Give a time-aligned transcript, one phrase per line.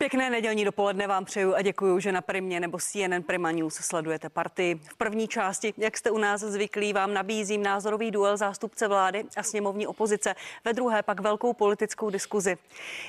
[0.00, 4.28] Pěkné nedělní dopoledne vám přeju a děkuji, že na Primě nebo CNN Prima News sledujete
[4.28, 4.74] partii.
[4.74, 9.42] V první části, jak jste u nás zvyklí, vám nabízím názorový duel zástupce vlády a
[9.42, 10.34] sněmovní opozice.
[10.64, 12.56] Ve druhé pak velkou politickou diskuzi.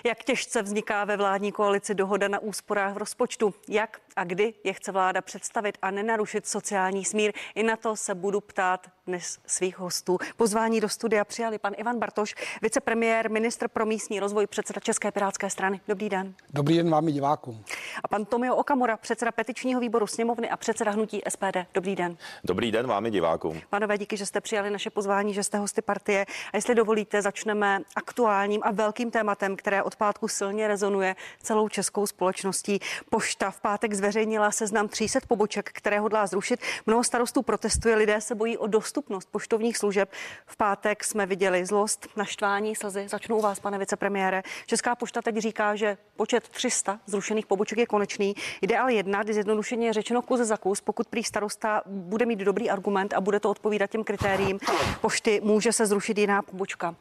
[0.06, 4.74] Jak těžce vzniká ve vládní koalici dohoda na úsporách v rozpočtu, jak a kdy je
[4.74, 7.32] chce vláda představit a nenarušit sociální smír.
[7.56, 10.18] I na to se budu ptát dnes svých hostů.
[10.38, 15.50] Pozvání do studia přijali pan Ivan Bartoš, vicepremiér, ministr pro místní rozvoj, předseda České pirátské
[15.50, 15.82] strany.
[15.88, 16.34] Dobrý den.
[16.54, 17.64] Dobrý den vám i divákům.
[18.04, 21.58] A pan Tomio Okamura, předseda petičního výboru sněmovny a předseda hnutí SPD.
[21.74, 22.18] Dobrý den.
[22.44, 23.62] Dobrý den vám i divákům.
[23.70, 26.26] Panové, díky, že jste přijali naše pozvání, že jste hosty partie.
[26.54, 32.08] A jestli dovolíte, začneme aktuálním a velkým tématem, které od pátku silně rezonuje celou českou
[32.08, 32.80] společností.
[33.10, 36.60] Pošta v pátek zveřejnila seznam 300 poboček, které hodlá zrušit.
[36.86, 40.12] Mnoho starostů protestuje, lidé se bojí o dostupnost poštovních služeb.
[40.46, 43.08] V pátek jsme viděli zlost, naštvání, slzy.
[43.08, 44.44] Začnu u vás, pane vicepremiére.
[44.66, 46.71] Česká pošta teď říká, že počet 300
[47.06, 48.36] zrušených poboček je konečný.
[48.62, 53.14] Jde ale jednat, zjednodušeně řečeno kus za kus, pokud prý starosta bude mít dobrý argument
[53.14, 54.60] a bude to odpovídat těm kritériím
[55.02, 56.96] pošty, může se zrušit jiná pobočka.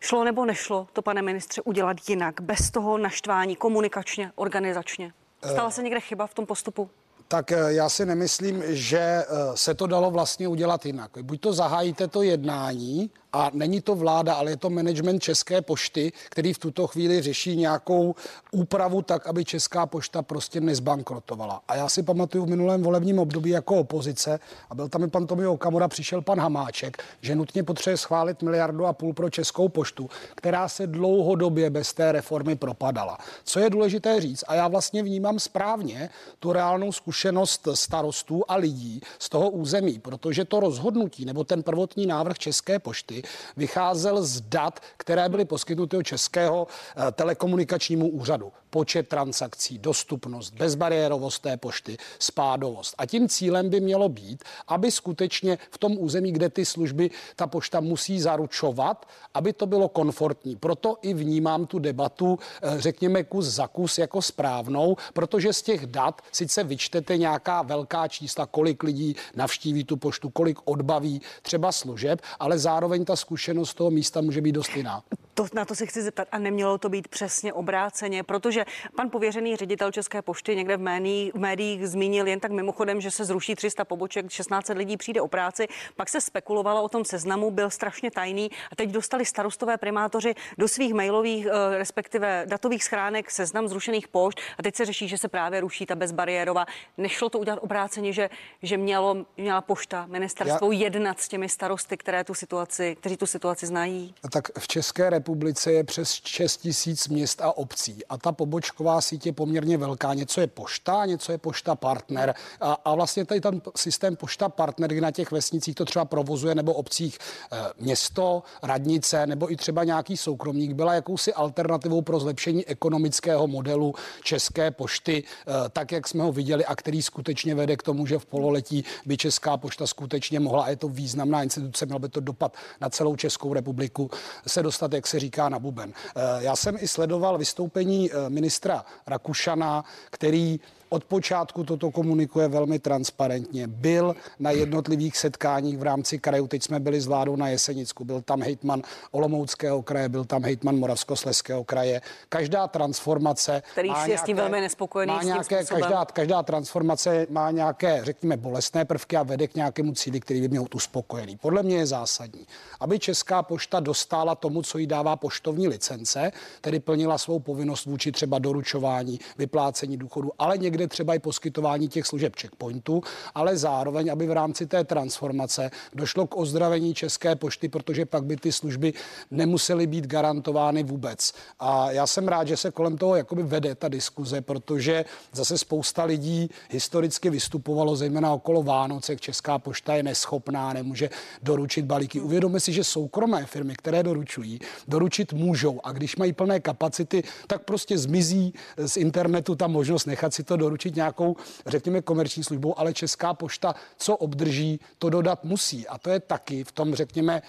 [0.00, 5.12] Šlo nebo nešlo to, pane ministře, udělat jinak, bez toho naštvání komunikačně, organizačně?
[5.52, 6.90] Stala se někde chyba v tom postupu?
[7.28, 11.10] tak eh, já si nemyslím, že eh, se to dalo vlastně udělat jinak.
[11.22, 16.12] Buď to zahájíte to jednání a není to vláda, ale je to management České pošty,
[16.28, 18.14] který v tuto chvíli řeší nějakou
[18.52, 21.62] úpravu tak, aby Česká pošta prostě nezbankrotovala.
[21.68, 25.26] A já si pamatuju v minulém volebním období jako opozice, a byl tam i pan
[25.26, 30.10] Tomio Okamura, přišel pan Hamáček, že nutně potřebuje schválit miliardu a půl pro Českou poštu,
[30.34, 33.18] která se dlouhodobě bez té reformy propadala.
[33.44, 39.00] Co je důležité říct, a já vlastně vnímám správně tu reálnou zkušenost starostů a lidí
[39.18, 43.23] z toho území, protože to rozhodnutí nebo ten prvotní návrh České pošty
[43.56, 48.52] vycházel z dat, které byly poskytnuty od Českého eh, telekomunikačnímu úřadu.
[48.74, 52.94] Počet transakcí, dostupnost, bezbariérovost té pošty, spádovost.
[52.98, 57.46] A tím cílem by mělo být, aby skutečně v tom území, kde ty služby ta
[57.46, 60.56] pošta musí zaručovat, aby to bylo komfortní.
[60.56, 65.86] Proto i vnímám tu debatu, eh, řekněme, kus za kus jako správnou, protože z těch
[65.86, 72.20] dat sice vyčtete nějaká velká čísla, kolik lidí navštíví tu poštu, kolik odbaví třeba služeb,
[72.38, 75.02] ale zároveň ta zkušenost toho místa může být dost jiná.
[75.34, 78.63] To, na to se chci zeptat a nemělo to být přesně obráceně, protože
[78.96, 83.10] pan pověřený ředitel České pošty někde v médiích, v médiích zmínil jen tak mimochodem, že
[83.10, 85.66] se zruší 300 poboček, 16 lidí přijde o práci,
[85.96, 90.68] pak se spekulovalo o tom seznamu, byl strašně tajný a teď dostali starostové primátoři do
[90.68, 95.28] svých mailových, eh, respektive datových schránek seznam zrušených pošt a teď se řeší, že se
[95.28, 96.66] právě ruší ta bezbariérová.
[96.98, 98.30] Nešlo to udělat obráceně, že,
[98.62, 100.78] že mělo, měla pošta, ministerstvo Já...
[100.78, 104.14] jednat s těmi starosty, které tu situaci, kteří tu situaci znají?
[104.32, 109.32] Tak v České republice je přes 6 tisíc měst a obcí a ta pobočková je
[109.32, 110.14] poměrně velká.
[110.14, 114.90] Něco je pošta, něco je pošta partner a, a vlastně tady ten systém pošta partner,
[114.90, 119.84] kdy na těch vesnicích to třeba provozuje nebo obcích e, město, radnice nebo i třeba
[119.84, 126.22] nějaký soukromník byla jakousi alternativou pro zlepšení ekonomického modelu České pošty, e, tak jak jsme
[126.22, 130.40] ho viděli a který skutečně vede k tomu, že v pololetí by Česká pošta skutečně
[130.40, 134.10] mohla, a je to významná instituce, měl by to dopad na celou Českou republiku,
[134.46, 135.92] se dostat, jak se říká, na buben.
[135.92, 140.60] Eh, já jsem i sledoval vystoupení eh, ministra Rakušana, který
[140.94, 143.66] od počátku toto komunikuje velmi transparentně.
[143.66, 146.46] Byl na jednotlivých setkáních v rámci krajů.
[146.46, 148.04] Teď jsme byli s vládou na Jesenicku.
[148.04, 152.00] Byl tam hejtman Olomouckého kraje, byl tam hejtman Moravskosleského kraje.
[152.28, 153.62] Každá transformace.
[153.72, 155.12] Který má je nějaké, s tím velmi nespokojený.
[155.12, 160.20] Má nějaké, každá, každá transformace má nějaké, řekněme, bolestné prvky a vede k nějakému cíli,
[160.20, 161.36] který by měl uspokojený.
[161.36, 162.46] Podle mě je zásadní,
[162.80, 168.12] aby Česká pošta dostala tomu, co jí dává poštovní licence, tedy plnila svou povinnost vůči
[168.12, 173.02] třeba doručování, vyplácení důchodu, ale někde bude třeba i poskytování těch služeb checkpointu,
[173.34, 178.36] ale zároveň, aby v rámci té transformace došlo k ozdravení České pošty, protože pak by
[178.36, 178.92] ty služby
[179.30, 181.32] nemusely být garantovány vůbec.
[181.60, 186.04] A já jsem rád, že se kolem toho jakoby vede ta diskuze, protože zase spousta
[186.04, 191.10] lidí historicky vystupovalo, zejména okolo Vánoc, jak Česká pošta je neschopná, nemůže
[191.42, 192.20] doručit balíky.
[192.20, 197.64] Uvědomme si, že soukromé firmy, které doručují, doručit můžou a když mají plné kapacity, tak
[197.64, 201.36] prostě zmizí z internetu ta možnost nechat si to doručit nějakou,
[201.66, 205.88] řekněme, komerční službou, ale Česká pošta, co obdrží, to dodat musí.
[205.88, 207.42] A to je taky v tom, řekněme,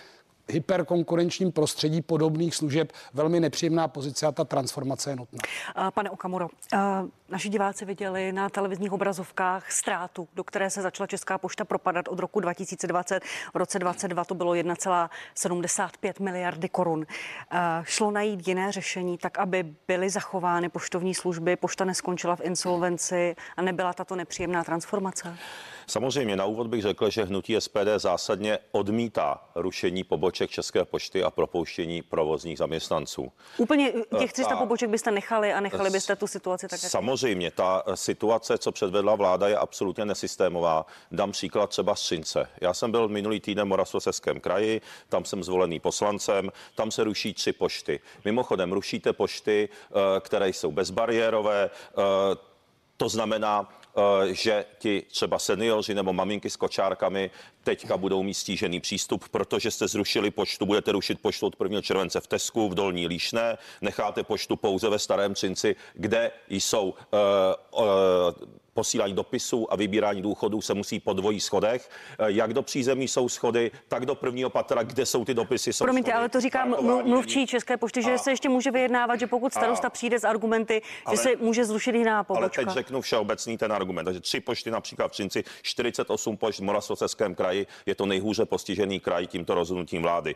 [0.50, 5.40] hyperkonkurenčním prostředí podobných služeb velmi nepříjemná pozice a ta transformace je nutná.
[5.94, 6.48] Pane Okamuro,
[7.30, 12.20] naši diváci viděli na televizních obrazovkách ztrátu, do které se začala Česká pošta propadat od
[12.20, 13.24] roku 2020.
[13.54, 17.06] V roce 2022 to bylo 1,75 miliardy korun.
[17.84, 23.62] Šlo najít jiné řešení, tak aby byly zachovány poštovní služby, pošta neskončila v insolvenci a
[23.62, 25.38] nebyla tato nepříjemná transformace?
[25.88, 31.32] Samozřejmě na úvod bych řekl, že hnutí SPD zásadně odmítá rušení poboček České pošty a
[31.32, 33.32] propouštění provozních zaměstnanců.
[33.58, 37.84] Úplně těch 300 ta, poboček byste nechali a nechali byste tu situaci tak, Samozřejmě, ta
[37.96, 40.86] situace, co předvedla vláda, je absolutně nesystémová.
[41.12, 42.48] Dám příklad třeba Střince.
[42.62, 47.34] Já jsem byl minulý týden v Moravskoslezském kraji, tam jsem zvolený poslancem, tam se ruší
[47.34, 48.00] tři pošty.
[48.26, 52.02] Mimochodem, rušíte pošty, eh, které jsou bezbariérové, eh,
[52.98, 53.85] to znamená, Eh,
[54.32, 57.32] že ti třeba seniori nebo maminky s kočárkami
[57.64, 61.82] teďka budou mít stížený přístup, protože jste zrušili poštu, budete rušit poštu od 1.
[61.82, 67.80] července v Tesku, v Dolní Líšné, necháte poštu pouze ve Starém Třinci, kde jsou uh,
[67.82, 67.86] uh,
[68.76, 71.90] posílání dopisů a vybírání důchodů se musí po dvojí schodech.
[72.20, 75.74] Eh, jak do přízemí jsou schody, tak do prvního patra, kde jsou ty dopisy.
[75.74, 76.20] Jsou Promiňte, schody.
[76.20, 76.66] ale to říká
[77.04, 77.48] mluvčí.
[77.48, 80.82] České pošty, že a, se ještě může vyjednávat, že pokud starosta a, přijde s argumenty,
[81.06, 82.62] ale, že se může zrušit jiná pobočka.
[82.62, 84.06] Ale teď řeknu všeobecný ten argument.
[84.06, 89.00] Takže tři pošty například v Třinci, 48 pošt v Moravskoslezském kraji, je to nejhůře postižený
[89.00, 90.36] kraj tímto rozhodnutím vlády.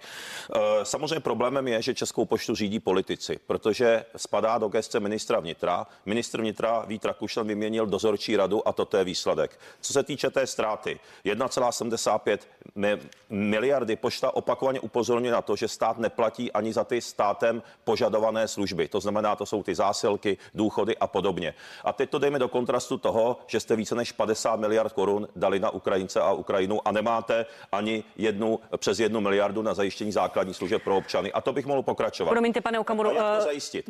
[0.55, 5.87] Eh, samozřejmě problémem je, že Českou poštu řídí politici, protože spadá do gestce ministra vnitra.
[6.05, 9.59] Ministr vnitra Vít Rakušan vyměnil dozorčí dozorčí radu a toto je výsledek.
[9.81, 12.99] Co se týče té ztráty, 1,75
[13.29, 18.87] miliardy pošta opakovaně upozorňuje na to, že stát neplatí ani za ty státem požadované služby.
[18.87, 21.53] To znamená, to jsou ty zásilky, důchody a podobně.
[21.83, 25.59] A teď to dejme do kontrastu toho, že jste více než 50 miliard korun dali
[25.59, 30.83] na Ukrajince a Ukrajinu a nemáte ani jednu přes jednu miliardu na zajištění základní služeb
[30.83, 31.31] pro občany.
[31.31, 32.29] A to bych mohl pokračovat.
[32.29, 33.85] Promiňte, pane Okamuru, to, eh, to, zajistit?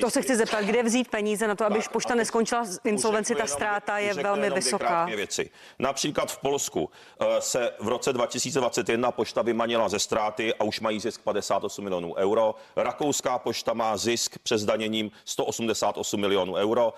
[0.00, 3.75] to se chci zeptat, kde vzít peníze na to, aby pošta neskončila insolvenci, ta ztráta
[3.80, 5.04] ztráta je velmi vysoká.
[5.04, 5.50] Věci.
[5.78, 6.90] Například v Polsku
[7.20, 12.14] eh, se v roce 2021 pošta vymanila ze ztráty a už mají zisk 58 milionů
[12.14, 12.54] euro.
[12.76, 16.94] Rakouská pošta má zisk přes daněním 188 milionů euro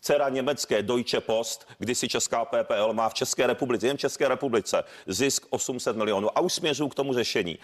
[0.00, 4.84] dcera německé Deutsche Post, si česká PPL, má v České republice, jen v České republice,
[5.06, 7.58] zisk 800 milionů a už směřují k tomu řešení.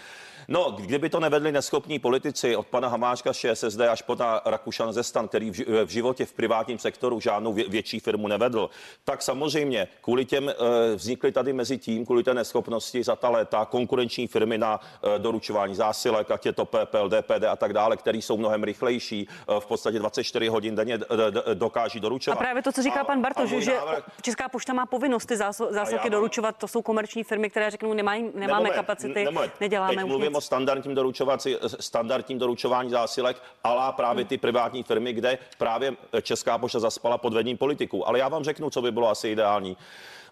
[0.48, 4.92] No, kdyby to nevedli neschopní politici od pana Hamáčka z ČSSD až po na Rakušan
[4.92, 5.50] Zestan, který
[5.84, 8.70] v životě v privátním sektoru žádnou větší firmu nevedl,
[9.04, 10.54] tak samozřejmě kvůli těm eh,
[10.94, 15.74] vznikly tady mezi tím, kvůli té neschopnosti za ta léta konkurenční firmy na eh, doručování
[15.74, 19.66] zásilek, ať je to PPL, DPD a tak dále, které jsou mnohem rychlejší, eh, v
[19.66, 20.98] podstatě 24 hodin denně
[21.54, 22.38] dokáží doručovat.
[22.38, 24.04] A právě to, co říká a, pan Bartoš, že návrh...
[24.22, 25.36] Česká pošta má povinnost ty
[25.70, 29.50] zásilky doručovat, to jsou komerční firmy, které řeknou, nemají, nemáme nemomen, kapacity, nemomen.
[29.60, 35.38] neděláme Teď mluvím o standardním, doručovací, standardním doručování zásilek, ale právě ty privátní firmy, kde
[35.58, 35.92] právě
[36.22, 38.08] Česká pošta zaspala podvední politiku.
[38.08, 39.76] Ale já vám řeknu, co by bylo asi ideální.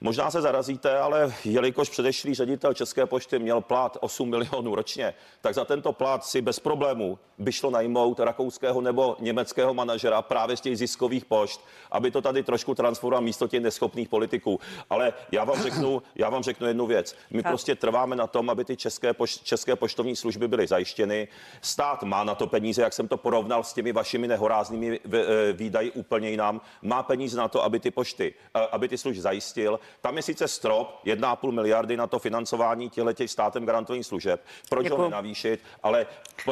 [0.03, 5.55] Možná se zarazíte, ale jelikož předešlý ředitel České pošty měl plát 8 milionů ročně, tak
[5.55, 10.61] za tento plát si bez problémů by šlo najmout rakouského nebo německého manažera právě z
[10.61, 11.61] těch ziskových pošt,
[11.91, 14.61] aby to tady trošku transformoval místo těch neschopných politiků.
[14.91, 17.17] Ale já vám řeknu, já vám řeknu jednu věc.
[17.31, 17.53] My tak.
[17.53, 21.29] prostě trváme na tom, aby ty české, poš- české poštovní služby byly zajištěny.
[21.61, 25.91] Stát má na to peníze, jak jsem to porovnal s těmi vašimi nehoráznými e, výdaji
[25.91, 26.61] úplně jinam.
[26.83, 29.81] Má peníze na to, aby ty pošty, e, aby ty služby zajistil.
[30.01, 34.41] Tam je sice strop 1,5 miliardy na to financování těchto státem garantovaných služeb.
[34.69, 35.03] Proč Děkuju.
[35.03, 35.61] ho nenavýšit?
[35.83, 36.07] Ale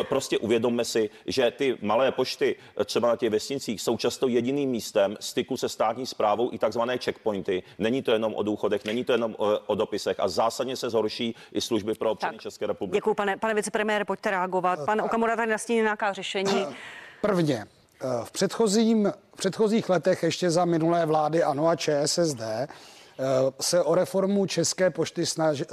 [0.09, 5.17] prostě uvědomme si, že ty malé pošty třeba na těch vesnicích jsou často jediným místem
[5.21, 7.63] styku se státní zprávou i takzvané checkpointy.
[7.79, 11.35] Není to jenom o důchodech, není to jenom o, o dopisech a zásadně se zhorší
[11.53, 12.43] i služby pro občany tak.
[12.43, 12.97] České republiky.
[12.97, 14.79] Děkuji, pane, pane vicepremiére, pojďte reagovat.
[14.87, 16.67] Pan Okamura tady nastíní nějaká řešení.
[17.21, 17.67] Prvně,
[18.03, 22.67] eh, v, předchozím, v předchozích letech ještě za minulé vlády ANO a ČSSD Eh,
[23.61, 25.25] se o reformu České pošty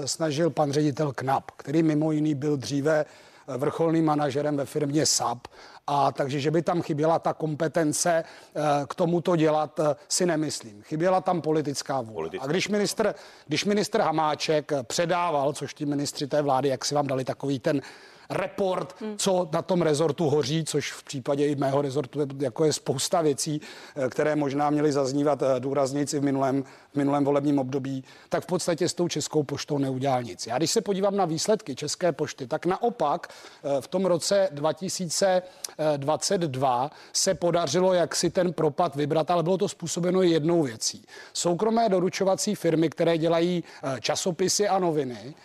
[0.05, 3.05] snažil pan ředitel Knap, který mimo jiný byl dříve
[3.47, 5.47] eh, vrcholným manažerem ve firmě SAP.
[5.87, 10.81] A takže, že by tam chyběla ta kompetence eh, k tomuto dělat, si nemyslím.
[10.81, 12.13] Chyběla tam politická vůle.
[12.13, 12.45] Politická.
[12.45, 13.15] A když minister,
[13.47, 17.81] když minister Hamáček předával, což ti ministři té vlády, jak si vám dali takový ten
[18.29, 22.73] report, co na tom rezortu hoří, což v případě i mého rezortu je, jako je
[22.73, 23.61] spousta věcí,
[23.95, 26.63] eh, které možná měly zaznívat eh, důraznějci v minulém,
[26.93, 30.47] v minulém volebním období, tak v podstatě s tou Českou poštou neudělal nic.
[30.47, 33.31] Já když se podívám na výsledky České pošty, tak naopak eh,
[33.81, 40.21] v tom roce 2022 se podařilo jak si ten propad vybrat, ale bylo to způsobeno
[40.21, 41.05] jednou věcí.
[41.33, 43.63] Soukromé doručovací firmy, které dělají
[43.99, 45.35] časopisy a noviny,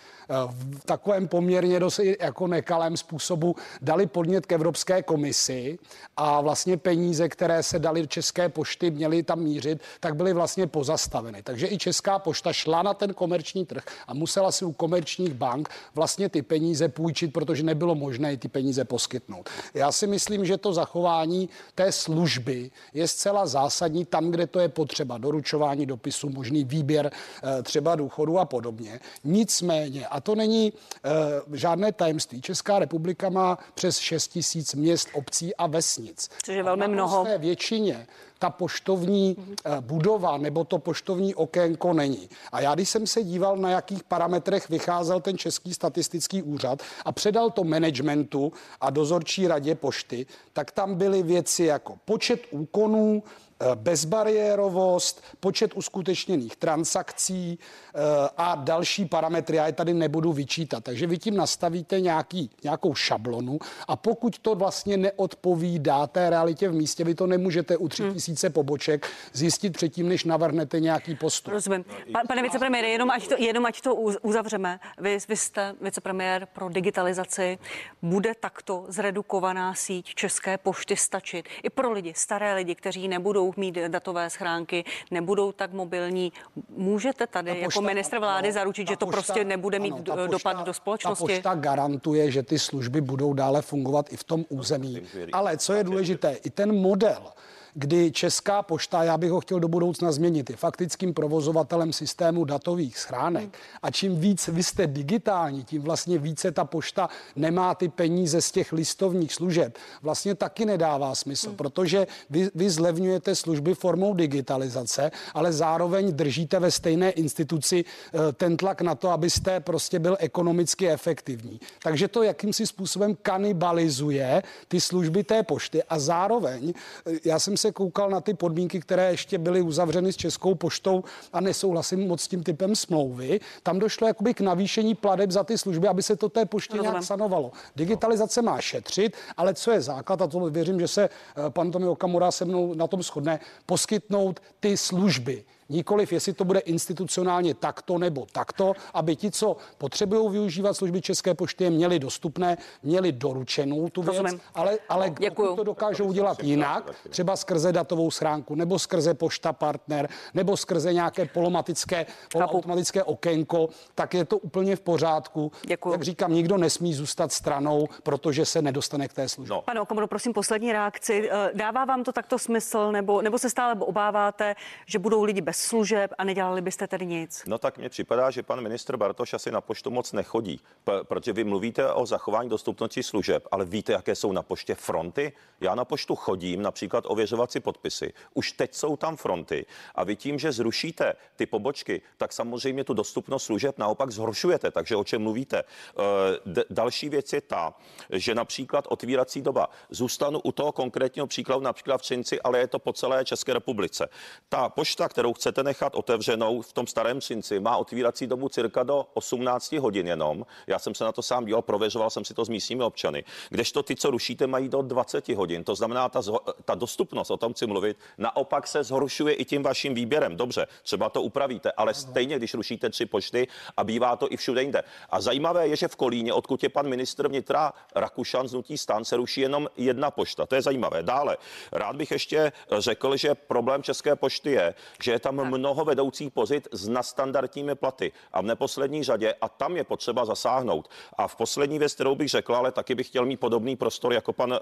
[0.50, 5.78] v takovém poměrně dost jako nekalém způsobu dali podnět k Evropské komisi
[6.16, 11.42] a vlastně peníze, které se dali České pošty, měly tam mířit, tak byly vlastně pozastaveny.
[11.42, 15.68] Takže i Česká pošta šla na ten komerční trh a musela si u komerčních bank
[15.94, 19.50] vlastně ty peníze půjčit, protože nebylo možné ty peníze poskytnout.
[19.74, 24.68] Já si myslím, že to zachování té služby je zcela zásadní tam, kde to je
[24.68, 25.18] potřeba.
[25.18, 29.00] Doručování dopisů, možný výběr eh, třeba důchodu a podobně.
[29.24, 35.56] Nicméně, a to není uh, žádné tajemství, Česká republika má přes 6 tisíc měst, obcí
[35.56, 36.28] a vesnic.
[36.44, 37.26] Což je velmi mnoho.
[37.38, 38.06] většině
[38.40, 42.28] ta poštovní eh, budova nebo to poštovní okénko není.
[42.52, 47.12] A já, když jsem se díval, na jakých parametrech vycházel ten Český statistický úřad a
[47.12, 53.22] předal to managementu a dozorčí radě pošty, tak tam byly věci jako počet úkonů,
[53.62, 57.98] Eh, bezbariérovost, počet uskutečněných transakcí eh,
[58.36, 59.56] a další parametry.
[59.56, 60.84] Já je tady nebudu vyčítat.
[60.84, 66.74] Takže vy tím nastavíte nějaký, nějakou šablonu a pokud to vlastně neodpovídá té realitě v
[66.74, 68.12] místě, vy to nemůžete u tři hmm.
[68.30, 71.52] Tisíce poboček zjistit předtím, než navrhnete nějaký postup.
[71.52, 71.84] Rozumím.
[72.12, 74.80] Pa, pane vicepremiére, jenom ať to, jenom ať to uzavřeme.
[74.98, 77.58] Vy, vy jste vicepremiér pro digitalizaci.
[78.02, 83.74] Bude takto zredukovaná síť České pošty stačit i pro lidi, staré lidi, kteří nebudou mít
[83.88, 86.32] datové schránky, nebudou tak mobilní.
[86.68, 90.02] Můžete tady pošta, jako ministr vlády no, zaručit, že to pošta, prostě nebude mít ano,
[90.02, 91.24] pošta, dopad do společnosti?
[91.24, 95.02] Ta pošta garantuje, že ty služby budou dále fungovat i v tom území.
[95.32, 97.32] Ale co je důležité, i ten model,
[97.74, 102.98] kdy Česká pošta, já bych ho chtěl do budoucna změnit, je faktickým provozovatelem systému datových
[102.98, 103.58] schránek.
[103.82, 108.50] A čím víc vy jste digitální, tím vlastně více ta pošta nemá ty peníze z
[108.50, 109.78] těch listovních služeb.
[110.02, 111.56] Vlastně taky nedává smysl, hmm.
[111.56, 118.56] protože vy, vy zlevňujete služby formou digitalizace, ale zároveň držíte ve stejné instituci eh, ten
[118.56, 121.60] tlak na to, abyste prostě byl ekonomicky efektivní.
[121.82, 126.72] Takže to jakýmsi způsobem kanibalizuje ty služby té pošty a zároveň,
[127.06, 131.04] eh, já jsem se koukal na ty podmínky, které ještě byly uzavřeny s Českou poštou
[131.32, 133.40] a nesouhlasím moc s tím typem smlouvy.
[133.62, 136.92] Tam došlo jakoby k navýšení pladeb za ty služby, aby se to té poště Rozumím.
[136.92, 137.52] nějak sanovalo.
[137.76, 141.86] Digitalizace má šetřit, ale co je základ, a to věřím, že se eh, pan Tomi
[141.86, 147.98] Okamura se mnou na tom shodne, poskytnout ty služby Nikoliv, jestli to bude institucionálně takto
[147.98, 153.88] nebo takto, aby ti, co potřebují využívat služby České pošty, je měli dostupné, měli doručenou
[153.88, 154.40] tu věc, Rozumím.
[154.54, 160.08] ale, ale pokud to dokážou udělat jinak, třeba skrze datovou schránku, nebo skrze pošta partner,
[160.34, 165.52] nebo skrze nějaké polomatické, polautomatické okénko, tak je to úplně v pořádku.
[165.66, 165.92] Děkuju.
[165.92, 169.56] Jak říkám, nikdo nesmí zůstat stranou, protože se nedostane k té službě.
[169.56, 169.62] No.
[169.62, 171.30] Pane Okamuro, prosím poslední reakci.
[171.30, 174.54] Eh, dává vám to takto smysl, nebo, nebo se stále obáváte,
[174.86, 177.42] že budou lidi bez služeb a nedělali byste tedy nic?
[177.46, 180.60] No tak mně připadá, že pan ministr Bartoš asi na poštu moc nechodí,
[181.02, 185.32] protože vy mluvíte o zachování dostupnosti služeb, ale víte, jaké jsou na poště fronty?
[185.60, 188.12] Já na poštu chodím například ověřovat si podpisy.
[188.34, 192.94] Už teď jsou tam fronty a vy tím, že zrušíte ty pobočky, tak samozřejmě tu
[192.94, 194.70] dostupnost služeb naopak zhoršujete.
[194.70, 195.58] Takže o čem mluvíte?
[195.62, 196.02] Eh,
[196.46, 197.74] d- další věc je ta,
[198.12, 199.68] že například otvírací doba.
[199.90, 204.08] Zůstanu u toho konkrétního příkladu, například v Třinci, ale je to po celé České republice.
[204.48, 208.82] Ta pošta, kterou chcete chcete nechat otevřenou v tom starém Třinci, má otvírací dobu cirka
[208.82, 210.46] do 18 hodin jenom.
[210.66, 213.24] Já jsem se na to sám díval, prověřoval jsem si to s místními občany.
[213.48, 215.64] Kdežto ty, co rušíte, mají do 20 hodin.
[215.64, 216.22] To znamená, ta,
[216.64, 220.36] ta dostupnost, o tom chci mluvit, naopak se zhoršuje i tím vaším výběrem.
[220.36, 224.62] Dobře, třeba to upravíte, ale stejně, když rušíte tři pošty a bývá to i všude
[224.62, 224.82] jinde.
[225.10, 229.04] A zajímavé je, že v Kolíně, odkud je pan ministr vnitra Rakušan z Nutí stan,
[229.04, 230.46] se ruší jenom jedna pošta.
[230.46, 231.02] To je zajímavé.
[231.02, 231.36] Dále,
[231.72, 236.68] rád bych ještě řekl, že problém České pošty je, že je tam mnoho vedoucích pozit
[236.72, 240.88] s nadstandardními platy a v neposlední řadě, a tam je potřeba zasáhnout.
[241.18, 244.32] A v poslední věc, kterou bych řekl, ale taky bych chtěl mít podobný prostor jako
[244.32, 244.58] pan e,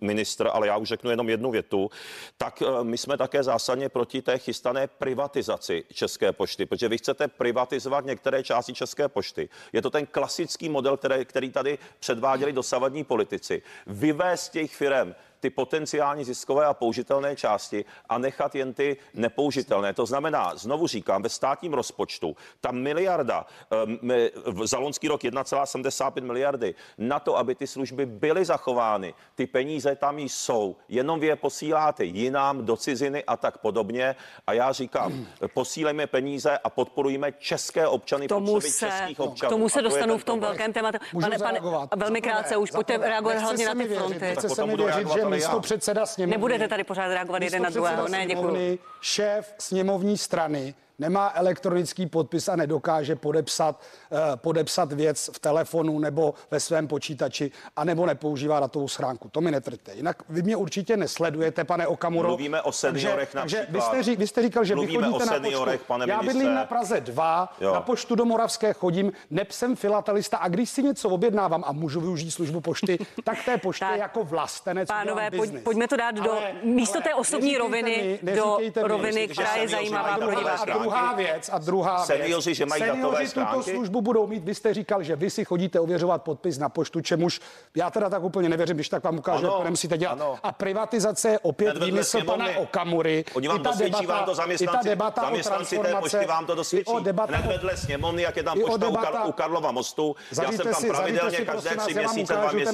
[0.00, 1.90] ministr, ale já už řeknu jenom jednu větu,
[2.36, 7.28] tak e, my jsme také zásadně proti té chystané privatizaci České pošty, protože vy chcete
[7.28, 9.48] privatizovat některé části České pošty.
[9.72, 13.62] Je to ten klasický model, který, který tady předváděli dosavadní politici.
[13.86, 19.94] Vyvést těch firm ty potenciálně ziskové a použitelné části a nechat jen ty nepoužitelné.
[19.94, 23.46] To znamená, znovu říkám, ve státním rozpočtu ta miliarda,
[23.86, 29.96] um, za loňský rok 1,75 miliardy, na to, aby ty služby byly zachovány, ty peníze
[29.96, 34.16] tam jsou, jenom vy je posíláte jinám do ciziny a tak podobně.
[34.46, 39.48] A já říkám, posílejme peníze a podporujeme české občany, tomu se, českých občanů.
[39.48, 40.98] K tomu se dostanu v tom velkém tématu.
[41.20, 41.60] Pane, pane,
[41.96, 44.34] velmi krátce, už pojďte reagovat hlavně na ty fronty.
[44.38, 46.36] Chce se mi věřit, že místo předseda sněmovny.
[46.36, 48.08] Nebudete tady pořád reagovat jeden na druhého.
[48.08, 48.78] Ne, děkuji.
[49.00, 53.80] Šéf sněmovní strany nemá elektronický podpis a nedokáže podepsat,
[54.12, 59.28] eh, podepsat věc v telefonu nebo ve svém počítači, anebo nepoužívá datovou schránku.
[59.28, 59.94] To mi netvrdíte.
[59.94, 62.28] Jinak vy mě určitě nesledujete, pane Okamuro.
[62.28, 64.02] Mluvíme o seniorech takže, takže vy, například.
[64.02, 65.86] jste, vy jste říkal, že Mluvíme vy chodíte o na seniorech, poštu.
[65.88, 67.74] pane Já bydlím na Praze 2, Jo.
[67.74, 72.30] na poštu do Moravské chodím, nepsem filatelista a když si něco objednávám a můžu využít
[72.30, 73.98] službu pošty, tak té poště Tak.
[73.98, 78.32] jako vlastenec Pánové, pojď, pojďme to dát do Ale- místo ale té osobní roviny mi-
[78.36, 80.87] do mi, roviny, která je zajímavá pro diváky.
[80.92, 83.70] A druhá věc, a druhá Seniori, že mají Seniori datové tuto schránky?
[83.70, 84.44] službu budou mít.
[84.44, 87.40] Vy jste říkal, že vy si chodíte ověřovat podpis na poštu, čemuž
[87.76, 90.12] já teda tak úplně nevěřím, když tak vám ukážu, Ano, jak to nemusíte dělat.
[90.12, 90.38] ano.
[90.42, 92.46] A privatizace je opět výmysl pana.
[92.58, 93.24] Okamury.
[93.34, 96.16] Oni vám I ta dosvědčí vám to i ta zaměstnanci, debata o zaměstnanci té transformace,
[96.16, 96.92] pošty vám to dosvědčí.
[96.92, 99.72] o debata Hned o- vedle sněmovny, jak je tam o pošta u, debata- u Karlova
[99.72, 100.16] mostu.
[100.42, 102.72] Já jsem tam si, pravidelně si, každé tři měsíce, dva měsíce.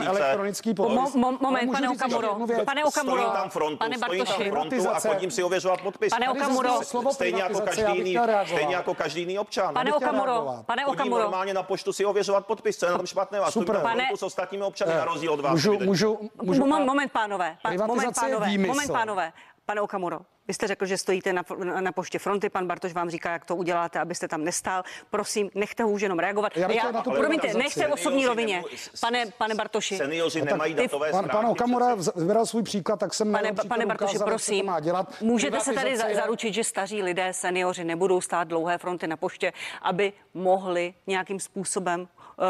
[1.19, 2.61] moment, pane Okamuro, věc.
[2.65, 6.11] pane Okamuro, Stojím tam frontu, pane stojím tam Bartoši, frontu a chodím si ověřovat podpis.
[6.11, 6.71] Pane Okamuro.
[7.13, 8.47] Stejně jako, každý reagovat.
[8.49, 9.75] stejně jako každý jiný občan.
[9.75, 13.51] Pane Okamuro, pane Okamuro, normálně na poštu si ověřovat podpis, co je na tom špatného.
[13.53, 13.77] Super.
[13.83, 15.53] Pane- s ostatními občany na rozdíl od vás.
[15.53, 18.73] Můžu, můžu, můžu, moment, pánové, pa, moment, pánové, výmysl.
[18.75, 19.33] moment, pánové.
[19.67, 21.43] Pane Okamuro, vy jste řekl, že stojíte na,
[21.81, 24.83] na, poště fronty, pan Bartoš vám říká, jak to uděláte, abyste tam nestál.
[25.11, 26.57] Prosím, nechte ho už jenom reagovat.
[26.57, 28.63] Já bych chtěl na tu promiňte, nechte v osobní rovině.
[29.01, 33.15] Pane, pane Bartoši, Seniori No nemají ty- datové Pan, pan Okamura vybral svůj příklad, tak
[33.15, 35.15] jsem Pane, pane Bartoši, ukázal, to prosím, má dělat.
[35.21, 39.53] můžete se tady za, zaručit, že staří lidé, seniori nebudou stát dlouhé fronty na poště,
[39.83, 42.09] aby mohli nějakým způsobem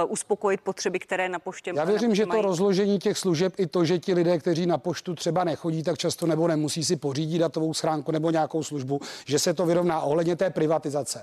[0.08, 2.42] uspokojit potřeby, které na poště Já věřím, že to mají.
[2.42, 6.26] rozložení těch služeb i to, že ti lidé, kteří na poštu třeba nechodí tak často
[6.26, 10.50] nebo nemusí si pořídit datovou schránku nebo nějakou službu, že se to vyrovná ohledně té
[10.50, 11.22] privatizace.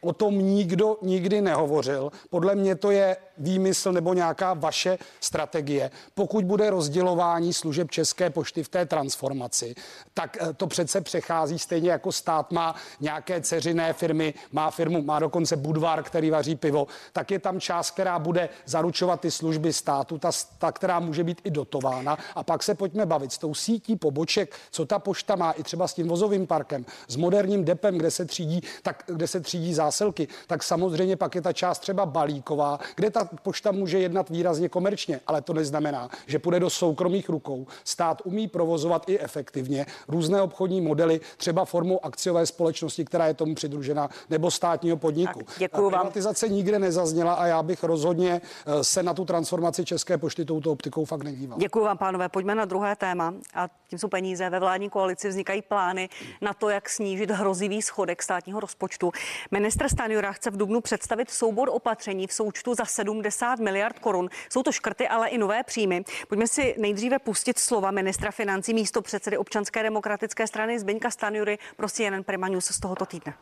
[0.00, 2.12] O tom nikdo nikdy nehovořil.
[2.30, 5.90] Podle mě to je výmysl nebo nějaká vaše strategie.
[6.14, 9.74] Pokud bude rozdělování služeb České pošty v té transformaci,
[10.14, 15.18] tak eh, to přece přechází stejně jako stát má nějaké ceřiné firmy, má firmu, má
[15.18, 20.18] dokonce Budvar, který vaří pivo, tak je tam část, která bude zaručovat ty služby státu,
[20.18, 22.18] ta, ta která může být i dotována.
[22.34, 25.88] A pak se pojďme bavit s tou sítí poboček, co ta pošta má, i třeba
[25.88, 30.28] s tím vozovým parkem, s moderním depem, kde se třídí, tak, kde se třídí zásilky,
[30.46, 35.20] tak samozřejmě pak je ta část třeba balíková, kde ta pošta může jednat výrazně komerčně,
[35.26, 37.66] ale to neznamená, že půjde do soukromých rukou.
[37.84, 43.54] Stát umí provozovat i efektivně různé obchodní modely, třeba formou akciové společnosti, která je tomu
[43.54, 45.38] přidružena, nebo státního podniku.
[45.38, 46.00] Tak, děkuju vám.
[46.00, 50.72] Privatizace nikde nezazněla a já bych rozhodně eh, se na tu transformaci České pošty touto
[50.72, 51.58] optikou fakt nedíval.
[51.58, 52.28] Děkuji vám, pánové.
[52.28, 53.34] Pojďme na druhé téma.
[53.54, 54.50] A tím jsou peníze.
[54.50, 56.08] Ve vládní koalici vznikají plány
[56.42, 59.12] na to, jak snížit hrozivý schodek státního rozpočtu.
[59.50, 64.28] Ministr Stanjura chce v Dubnu představit soubor opatření v součtu za 70 miliard korun.
[64.50, 66.04] Jsou to škrty, ale i nové příjmy.
[66.28, 71.88] Pojďme si nejdříve pustit slova ministra financí místo předsedy občanské demokratické strany Zbyňka Stanjury pro
[71.88, 73.34] CNN Prima News z tohoto týdne.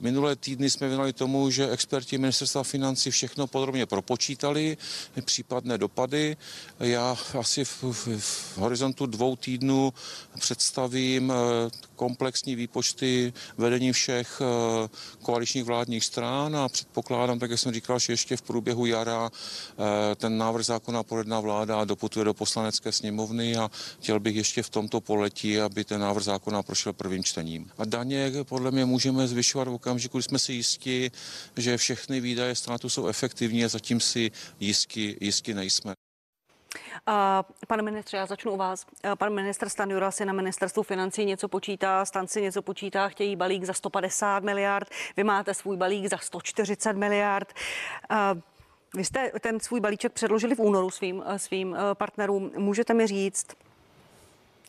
[0.00, 4.76] Minulé týdny jsme věnovali tomu, že experti ministerstva financí všechno podrobně propočítali,
[5.24, 6.36] případné dopady.
[6.80, 9.92] Já asi v, v, v horizontu dvou týdnů
[10.38, 14.88] představím eh, komplexní výpočty vedení všech eh,
[15.22, 20.14] koaličních vládních stran a předpokládám, tak jak jsem říkal, že ještě v průběhu jara eh,
[20.14, 24.70] ten návrh zákona projedná vláda a doputuje do poslanecké sněmovny a chtěl bych ještě v
[24.70, 27.70] tomto poletí, aby ten návrh zákona prošel prvním čtením.
[27.78, 31.10] A daně podle mě můžeme zvyšovat v okamžiku, kdy jsme si jistí,
[31.56, 34.30] že všechny výdaje státu jsou efektivní a zatím si
[34.60, 35.97] jistí, jistí nejsme.
[37.66, 38.86] Pane ministře, já začnu u vás.
[39.18, 43.64] Pan ministr Stanjura si na ministerstvu financí něco počítá, stan si něco počítá, chtějí balík
[43.64, 47.54] za 150 miliard, vy máte svůj balík za 140 miliard.
[48.94, 52.50] Vy jste ten svůj balíček předložili v únoru svým, svým uh, partnerům.
[52.56, 53.46] Můžete mi říct,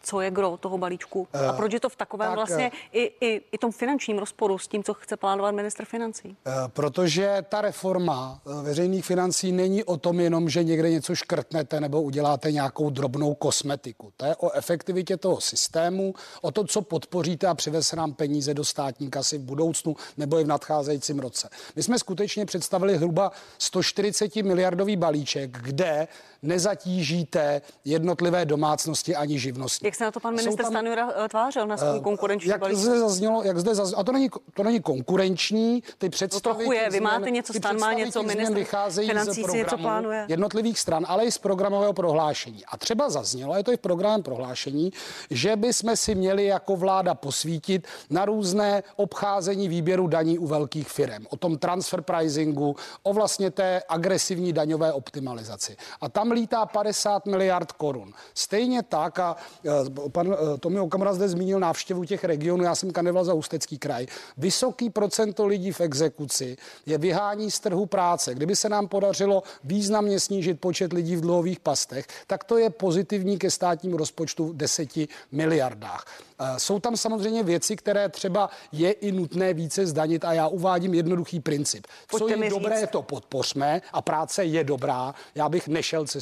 [0.02, 3.42] co je gro toho balíčku a proč je to v takovém tak, vlastně i, i,
[3.52, 6.38] i tom finančním rozporu s tím, co chce plánovat ministr financí?
[6.48, 11.80] Eh, Protože ta reforma eh, veřejných financí není o tom jenom, že někde něco škrtnete
[11.80, 14.14] nebo uděláte nějakou drobnou kosmetiku.
[14.18, 18.66] To je o efektivitě toho systému, o to, co podpoříte a přiveze nám peníze do
[18.66, 21.50] státní kasy v budoucnu nebo i v nadcházejícím roce.
[21.76, 26.08] My jsme skutečně představili zhruba 140 miliardový balíček, kde
[26.42, 29.88] nezatížíte jednotlivé domácnosti ani živnostníky.
[29.88, 32.60] Jak se na to pan Jsou ministr tam- Stanjura eh, tvářil na svůj konkurenční jak
[32.60, 32.84] balíček?
[32.84, 36.90] zde zaznělo, jak zde zaznělo, a to není, to není konkurenční, ty představy trochu je,
[36.90, 40.26] vy máte něco, Stan má něco, ministr vycházejí financí z něco plánuje.
[40.28, 42.66] jednotlivých stran, ale i z programového prohlášení.
[42.66, 44.92] A třeba zaznělo, je to i v programovém prohlášení,
[45.30, 50.90] že by jsme si měli jako vláda posvítit na různé obcházení výběru daní u velkých
[50.90, 55.78] firm, o tom transfer pricingu, o vlastně té agresivní daňové optimalizaci.
[56.02, 58.14] A tam tam lítá 50 miliard korun.
[58.34, 62.92] Stejně tak, a eh, pan eh, Tomi Okamura zde zmínil návštěvu těch regionů, já jsem
[62.92, 64.06] kandidoval za Ústecký kraj.
[64.38, 68.36] Vysoký procento lidí v exekuci je vyhání z trhu práce.
[68.36, 73.38] Kdyby se nám podařilo významně snížit počet lidí v dluhových pastech, tak to je pozitivní
[73.38, 74.90] ke státnímu rozpočtu v 10
[75.32, 76.06] miliardách.
[76.42, 80.94] Eh, jsou tam samozřejmě věci, které třeba je i nutné více zdanit a já uvádím
[80.94, 81.88] jednoduchý princip.
[82.08, 82.90] Co Pojďte je dobré, říct.
[82.90, 85.14] to podpořme a práce je dobrá.
[85.36, 86.19] Já bych nešel cestou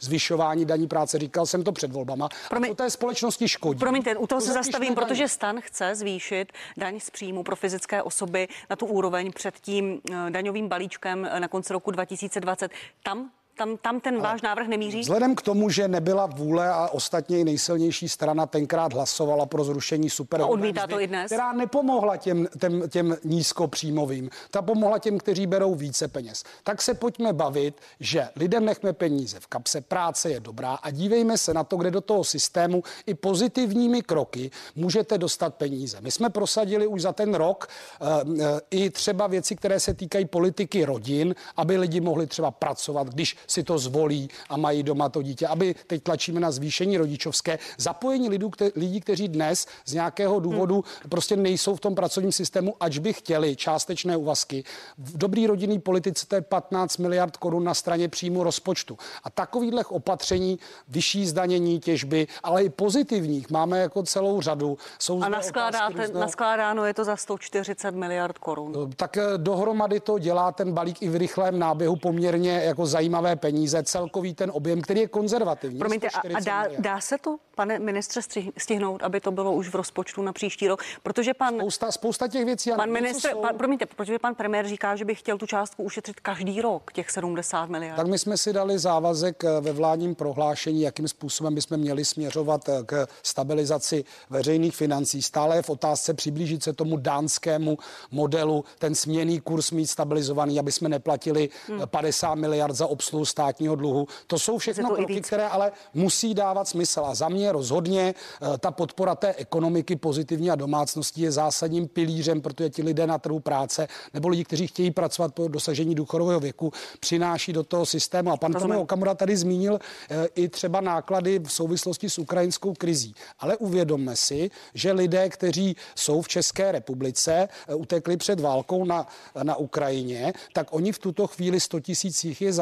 [0.00, 2.28] zvyšování daní práce, říkal jsem to před volbama.
[2.50, 3.78] Promiň- a to té společnosti škodí.
[3.78, 5.06] Promiňte, u toho To se zastavím, daně.
[5.06, 10.00] protože stan chce zvýšit daň z příjmu pro fyzické osoby na tu úroveň před tím
[10.10, 12.70] eh, daňovým balíčkem eh, na konci roku 2020.
[13.02, 13.30] Tam,
[13.60, 15.00] tam, tam ten váš návrh nemíří?
[15.00, 20.10] Vzhledem k tomu, že nebyla vůle a ostatně i nejsilnější strana tenkrát hlasovala pro zrušení
[20.10, 20.42] super.
[20.42, 21.26] A odmítá to i dnes?
[21.26, 26.44] Která nepomohla těm, těm, těm nízkopříjmovým, ta pomohla těm, kteří berou více peněz.
[26.64, 31.38] Tak se pojďme bavit, že lidem nechme peníze v kapse, práce je dobrá a dívejme
[31.38, 36.00] se na to, kde do toho systému i pozitivními kroky můžete dostat peníze.
[36.00, 37.68] My jsme prosadili už za ten rok
[38.00, 43.08] uh, uh, i třeba věci, které se týkají politiky rodin, aby lidi mohli třeba pracovat,
[43.08, 47.58] když si to zvolí a mají doma to dítě, aby teď tlačíme na zvýšení rodičovské,
[47.78, 51.10] zapojení lidů, kte, lidí, kteří dnes z nějakého důvodu hmm.
[51.10, 54.64] prostě nejsou v tom pracovním systému, ač by chtěli částečné úvazky.
[54.98, 58.98] V dobrý rodinný politice to je 15 miliard korun na straně příjmu rozpočtu.
[59.24, 60.58] A takovýchhle opatření,
[60.88, 64.78] vyšší zdanění těžby, ale i pozitivních máme jako celou řadu.
[64.98, 68.90] Jsou A naskládáte, různého- naskládáno je to za 140 miliard korun.
[68.96, 73.82] tak eh, dohromady to dělá ten balík i v rychlém náběhu poměrně jako zajímavé peníze,
[73.82, 75.78] celkový ten objem, který je konzervativní.
[75.78, 76.82] Promiňte, a, a 140 dá, miliard.
[76.82, 78.20] dá se to, pane ministře,
[78.58, 80.82] stihnout, aby to bylo už v rozpočtu na příští rok?
[81.02, 82.70] Protože pan, Spousta, spousta těch věcí.
[82.76, 86.20] pan ministr, jsou- pan, promiňte, protože pan premiér říká, že by chtěl tu částku ušetřit
[86.20, 87.96] každý rok, těch 70 miliard.
[87.96, 92.68] Tak my jsme si dali závazek eh, ve vládním prohlášení, jakým způsobem bychom měli směřovat
[92.68, 95.22] eh, k stabilizaci veřejných financí.
[95.22, 97.78] Stále je v otázce přiblížit se tomu dánskému
[98.10, 101.80] modelu, ten směný kurz mít stabilizovaný, aby jsme neplatili hmm.
[101.86, 104.06] 50 miliard za obsluhu státního dluhu.
[104.26, 107.00] To jsou všechno to kroky, které ale musí dávat smysl.
[107.04, 112.40] A za mě rozhodně eh, ta podpora té ekonomiky pozitivní a domácností je zásadním pilířem,
[112.40, 116.72] protože ti lidé na trhu práce nebo lidi, kteří chtějí pracovat po dosažení důchodového věku,
[117.00, 118.32] přináší do toho systému.
[118.32, 118.52] A pan.
[118.60, 119.78] Tomio Okamura tady zmínil
[120.10, 123.14] eh, i třeba náklady v souvislosti s ukrajinskou krizí.
[123.38, 129.06] Ale uvědomme si, že lidé, kteří jsou v České republice, eh, utekli před válkou na,
[129.42, 132.52] na Ukrajině, tak oni v tuto chvíli 100 tisíc jich je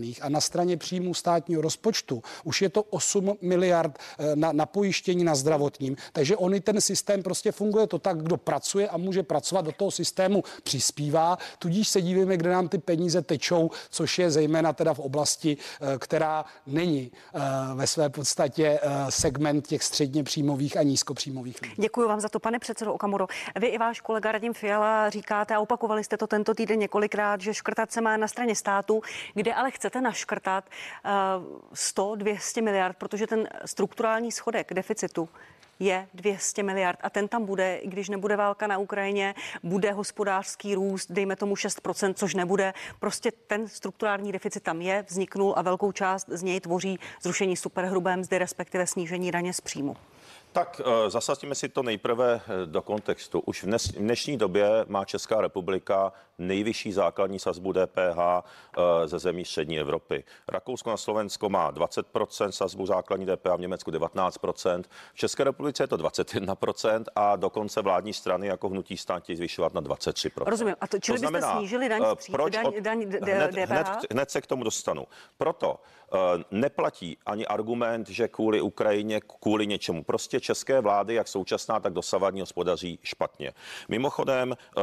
[0.00, 4.66] zaměstnaných a na straně příjmů státního rozpočtu už je to 8 miliard eh, na, na
[4.66, 5.96] pojištění na zdravotním.
[6.12, 9.90] Takže oni ten systém prostě funguje to tak, kdo pracuje a může pracovat do toho
[9.90, 11.38] systému přispívá.
[11.58, 15.98] Tudíž se dívíme, kde nám ty peníze tečou, což je zejména teda v oblasti, eh,
[15.98, 17.40] která není eh,
[17.74, 21.74] ve své podstatě segment těch středně příjmových a nízkopříjmových lidí.
[21.78, 23.26] Děkuji vám za to, pane předsedo Okamuro.
[23.60, 27.54] Vy i váš kolega Radim Fiala říkáte a opakovali jste to tento týden několikrát, že
[27.54, 29.02] škrtat se má na straně státu,
[29.34, 30.64] kde ale chcete naškrtat
[31.04, 35.28] uh, 100, 200 miliard, protože ten strukturální schodek deficitu
[35.80, 40.74] je 200 miliard a ten tam bude, i když nebude válka na Ukrajině, bude hospodářský
[40.74, 42.74] růst, dejme tomu 6%, což nebude.
[43.00, 48.16] Prostě ten strukturální deficit tam je, vzniknul a velkou část z něj tvoří zrušení superhrubé
[48.16, 49.96] mzdy, respektive snížení daně z příjmu.
[50.52, 53.40] Tak eh, zasadíme si to nejprve eh, do kontextu.
[53.40, 59.78] Už v dnešní době má Česká republika nejvyšší základní sazbu DPH eh, ze zemí střední
[59.80, 60.24] Evropy.
[60.48, 64.82] Rakousko na Slovensko má 20% sazbu základní DPH, v Německu 19%,
[65.14, 69.74] v České republice je to 21% a dokonce vládní strany jako hnutí stát chtějí zvyšovat
[69.74, 70.30] na 23%.
[70.46, 70.76] Rozumím.
[70.80, 73.70] A to- čili byste snížili daň z příjmu- proč daň- daň d- hned, DPH?
[73.70, 75.06] hned, hned se k tomu dostanu.
[75.38, 75.76] Proto
[76.50, 80.04] neplatí ani argument, že kvůli Ukrajině, kvůli něčemu.
[80.04, 83.52] Prostě české vlády, jak současná, tak dosavadní hospodaří špatně.
[83.88, 84.82] Mimochodem, eh,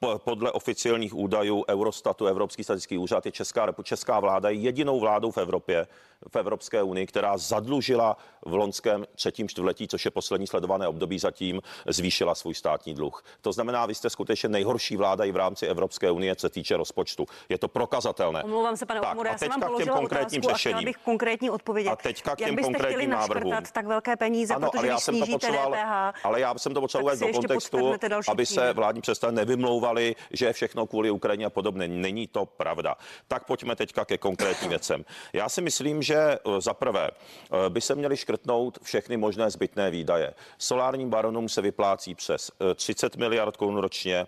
[0.00, 5.38] po- podle oficiálních údajů Eurostatu, Evropský statistický úřad, je Česká, česká vláda jedinou vládou v
[5.38, 5.86] Evropě,
[6.32, 11.60] v Evropské unii, která zadlužila v loňském třetím čtvrtletí, což je poslední sledované období, zatím
[11.86, 13.24] zvýšila svůj státní dluh.
[13.40, 16.76] To znamená, vy jste skutečně nejhorší vláda i v rámci Evropské unie, co se týče
[16.76, 17.26] rozpočtu.
[17.48, 18.42] Je to prokazatelné.
[18.42, 20.84] Omlouvám se, pane Okamura, a já jsem vám položila konkrétním otázku a řešením.
[20.84, 21.90] bych konkrétní odpovědět.
[21.90, 23.54] A teďka k Jak těm byste chtěli konkrétním návrhům.
[23.72, 26.80] tak velké peníze, Ano, protože ale já jsem to potřeboval, DPH, ale já jsem to
[26.80, 27.94] potřeboval do kontextu,
[28.28, 31.88] aby se vládní představitelé nevymlouvali, že je všechno kvůli Ukrajině a podobně.
[31.88, 32.96] Není to pravda.
[33.28, 35.04] Tak pojďme teďka ke konkrétním věcem.
[35.32, 39.90] Já si myslím, že eh, za prvé eh, by se měly škrtnout všechny možné zbytné
[39.90, 40.34] výdaje.
[40.58, 44.26] Solárním baronům se vyplácí přes 30 miliard korun ročně.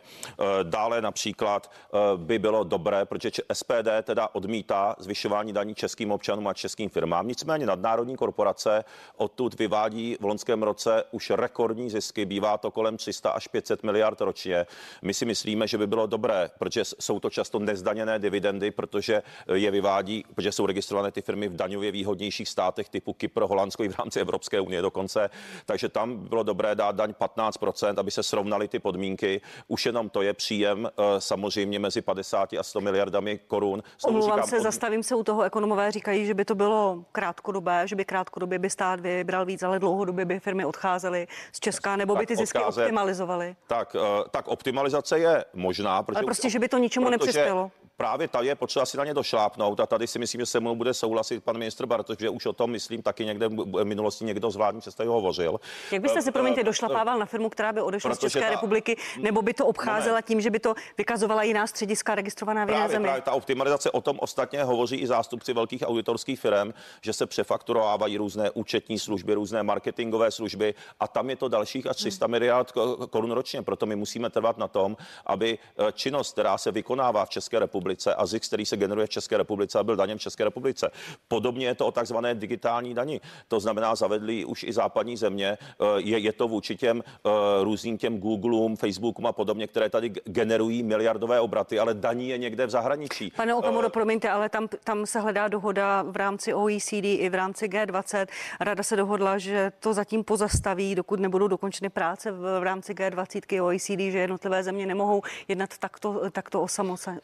[0.63, 1.71] Dále například
[2.17, 7.29] by bylo dobré, protože SPD teda odmítá zvyšování daní českým občanům a českým firmám.
[7.29, 8.85] Nicméně nadnárodní korporace
[9.17, 14.21] odtud vyvádí v loňském roce už rekordní zisky, bývá to kolem 300 až 500 miliard
[14.21, 14.67] ročně.
[15.03, 19.23] My si myslíme, že by bylo dobré, protože jsou to často nezdaněné dividendy, protože
[19.55, 23.89] je vyvádí, protože jsou registrované ty firmy v daňově výhodnějších státech typu Kypr, Holandsko i
[23.89, 25.31] v rámci Evropské unie dokonce.
[25.67, 29.41] Takže tam bylo dobré dát daň 15%, aby se srovnaly ty podmínky.
[29.69, 33.83] Už jenom to je příjem eh, samozřejmě mezi 50 a 100 miliardami korun.
[34.05, 34.63] Omlouvám se, od...
[34.63, 35.43] zastavím se u toho.
[35.43, 39.79] Ekonomové říkají, že by to bylo krátkodobé, že by krátkodobě by stát vybral víc, ale
[39.79, 43.57] dlouhodobě by firmy odcházely z Česka, nebo by ty zisky odcházet, optimalizovaly.
[43.67, 46.03] Tak, eh, tak optimalizace je možná.
[46.03, 49.15] Protože ale prostě, že by to ničemu nepřispělo právě tady je potřeba si na ně
[49.15, 52.47] došlápnout a tady si myslím, že se mnou bude souhlasit pan ministr Bartoš, že už
[52.47, 55.61] o tom, myslím, taky někde v minulosti někdo z vládní cesty hovořil.
[55.93, 59.43] Jak byste se, promiňte, došlapával na firmu, která by odešla z České ta, republiky, nebo
[59.43, 63.05] by to obcházela tím, že by to vykazovala jiná střediska registrovaná v jiné zemi?
[63.05, 68.17] Právě ta optimalizace o tom ostatně hovoří i zástupci velkých auditorských firm, že se přefakturovávají
[68.17, 72.31] různé účetní služby, různé marketingové služby a tam je to dalších až 300 hmm.
[72.31, 72.73] miliard
[73.11, 73.63] korun ročně.
[73.63, 77.90] Proto my musíme trvat na tom, aby eh, činnost, která se vykonává v České republice,
[77.91, 80.91] republice a zisk, který se generuje v České republice a byl daněm v České republice.
[81.29, 83.21] Podobně je to o takzvané digitální dani.
[83.49, 85.59] To znamená, zavedli už i západní země.
[85.59, 87.31] Eh, je, je to vůči těm eh,
[87.65, 92.67] různým těm Googleům, Facebookům a podobně, které tady generují miliardové obraty, ale daní je někde
[92.67, 93.33] v zahraničí.
[93.37, 97.35] Pane Okamuro, uh, promiňte, ale tam, tam se hledá dohoda v rámci OECD i v
[97.35, 98.27] rámci G20.
[98.61, 103.65] Rada se dohodla, že to zatím pozastaví, dokud nebudou dokončeny práce v, v rámci G20
[103.65, 107.19] OECD, že jednotlivé země nemohou jednat takto, takto osamoceně.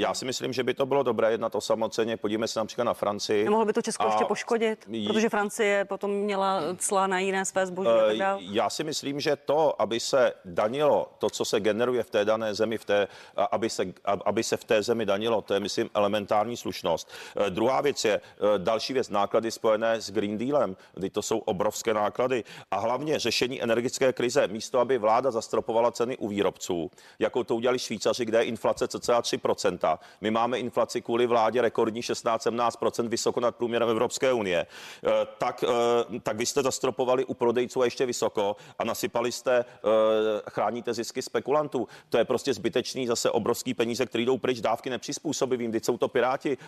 [0.00, 2.16] Já si myslím, že by to bylo dobré jednat osamoceně.
[2.16, 3.44] Podívejme se například na Francii.
[3.44, 4.06] Nemohlo by to Česko a...
[4.06, 4.88] ještě poškodit?
[5.06, 7.88] Protože Francie potom měla cla na jiné své zboží.
[7.88, 12.24] Uh, já si myslím, že to, aby se danilo to, co se generuje v té
[12.24, 13.08] dané zemi, v té,
[13.50, 13.84] aby, se,
[14.24, 17.10] aby se v té zemi danilo, to je, myslím, elementární slušnost.
[17.36, 21.38] Uh, druhá věc je, uh, další věc, náklady spojené s Green Dealem, kdy to jsou
[21.38, 22.44] obrovské náklady.
[22.70, 24.48] A hlavně řešení energetické krize.
[24.48, 29.20] Místo, aby vláda zastropovala ceny u výrobců, jako to udělali Švýcaři, kde je inflace cca
[29.20, 29.89] 3%,
[30.20, 34.66] my máme inflaci kvůli vládě rekordní 16-17%, vysoko nad průměrem Evropské unie.
[35.06, 39.58] Eh, tak, eh, tak vy jste zastropovali u prodejců a ještě vysoko a nasypali jste,
[39.58, 41.88] eh, chráníte zisky spekulantů.
[42.08, 45.72] To je prostě zbytečný zase obrovský peníze, které jdou pryč dávky nepřizpůsobivým.
[45.72, 46.58] Teď jsou to piráti,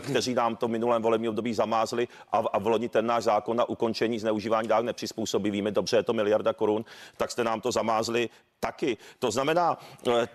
[0.00, 3.64] kteří nám to minulém volebním období zamázli a, a v loni ten náš zákon na
[3.68, 6.84] ukončení zneužívání dávek nepřizpůsobivými, dobře je to miliarda korun,
[7.16, 8.28] tak jste nám to zamázli
[8.62, 8.96] taky.
[9.18, 9.78] To znamená,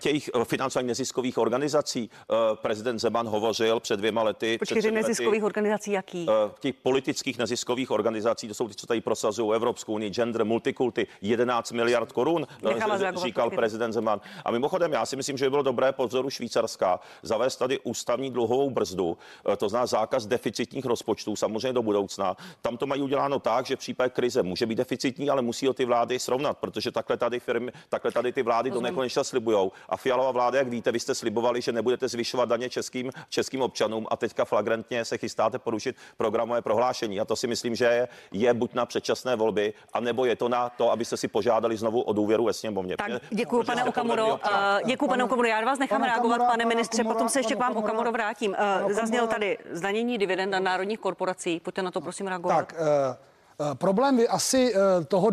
[0.00, 4.58] těch financování neziskových organizací, Eh, prezident Zeman hovořil před dvěma lety.
[4.58, 6.26] Počkej, před neziskových lety, organizací jaký?
[6.28, 11.06] Eh, těch politických neziskových organizací, to jsou ty, co tady prosazují Evropskou unii, gender, multikulty,
[11.20, 14.20] 11 miliard korun, eh, říkal prezident Zeman.
[14.44, 18.30] A mimochodem, já si myslím, že by bylo dobré po vzoru Švýcarska zavést tady ústavní
[18.30, 19.18] dluhovou brzdu,
[19.56, 22.36] to znamená zákaz deficitních rozpočtů, samozřejmě do budoucna.
[22.62, 25.72] Tam to mají uděláno tak, že v případě krize může být deficitní, ale musí ho
[25.72, 29.72] ty vlády srovnat, protože takhle tady firmy, takhle tady ty vlády do nekonečna slibujou.
[29.88, 34.06] A Fialová vláda, jak víte, vy jste slibovali, že nebudete zvyšovat daně českým, českým občanům
[34.10, 37.20] a teďka flagrantně se chystáte porušit programové prohlášení.
[37.20, 40.68] A to si myslím, že je, je buď na předčasné volby, anebo je to na
[40.68, 42.96] to, abyste si požádali znovu o důvěru ve sněmovně.
[42.96, 44.38] Tak děkuji, pane Okamuro.
[44.84, 45.48] Děkuji, pane Okamuro.
[45.48, 48.56] Já vás nechám reagovat, pane ministře, potom se ještě k vám Okamuro vrátím.
[48.90, 51.60] Zazněl tady zdanění dividend na národních korporací.
[51.60, 52.56] Pojďte na to prosím reagovat.
[52.56, 53.28] Tak, uh...
[53.60, 55.30] Eh, problém asi eh, toho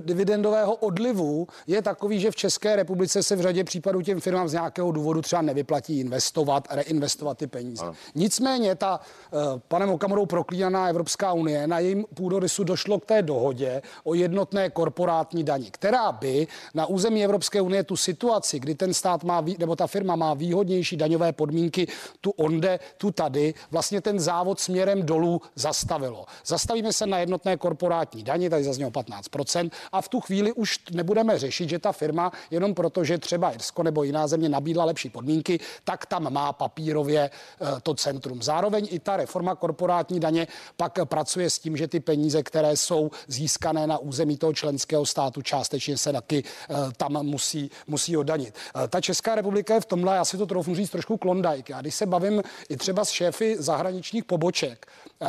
[0.00, 4.52] dividendového odlivu je takový, že v České republice se v řadě případů těm firmám z
[4.52, 7.84] nějakého důvodu třeba nevyplatí investovat, reinvestovat ty peníze.
[7.84, 7.94] Ano.
[8.14, 9.36] Nicméně ta eh,
[9.68, 15.44] panem Okamorou proklínaná Evropská unie na jejím půdorysu došlo k té dohodě o jednotné korporátní
[15.44, 19.86] dani, která by na území Evropské unie tu situaci, kdy ten stát má, nebo ta
[19.86, 21.86] firma má výhodnější daňové podmínky,
[22.20, 26.26] tu onde, tu tady, vlastně ten závod směrem dolů zastavilo.
[26.46, 30.78] Zastavíme se na jednotné jednotné korporátní daně, tady zaznělo 15%, a v tu chvíli už
[30.90, 35.10] nebudeme řešit, že ta firma jenom proto, že třeba Irsko nebo jiná země nabídla lepší
[35.10, 38.42] podmínky, tak tam má papírově eh, to centrum.
[38.42, 43.10] Zároveň i ta reforma korporátní daně pak pracuje s tím, že ty peníze, které jsou
[43.26, 48.54] získané na území toho členského státu, částečně se taky eh, tam musí, musí odanit.
[48.54, 51.68] Eh, ta Česká republika je v tomhle, já si to trochu říct, trošku klondajk.
[51.68, 54.86] Já když se bavím i třeba s šéfy zahraničních poboček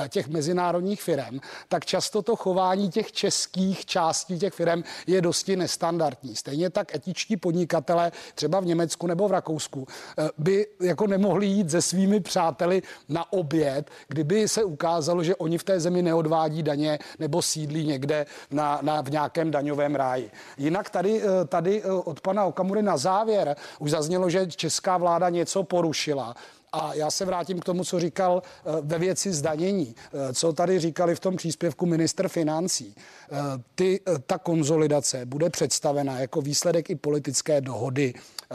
[0.09, 5.55] těch mezinárodních firm, tak čas často to chování těch českých částí těch firm je dosti
[5.55, 6.35] nestandardní.
[6.35, 11.71] Stejně tak etičtí podnikatele třeba v Německu nebo v Rakousku eh, by jako nemohli jít
[11.71, 16.99] se svými přáteli na oběd, kdyby se ukázalo, že oni v té zemi neodvádí daně
[17.19, 20.31] nebo sídlí někde na, na, v nějakém daňovém ráji.
[20.57, 25.29] Jinak tady, eh, tady eh, od pana Okamury na závěr už zaznělo, že česká vláda
[25.29, 26.35] něco porušila.
[26.73, 30.79] A já se vrátím k tomu, co říkal eh, ve věci zdanění, eh, co tady
[30.79, 32.95] říkali v tom příspěvku minister financí.
[32.97, 33.35] Eh,
[33.75, 38.13] ty, ta konzolidace bude představena jako výsledek i politické dohody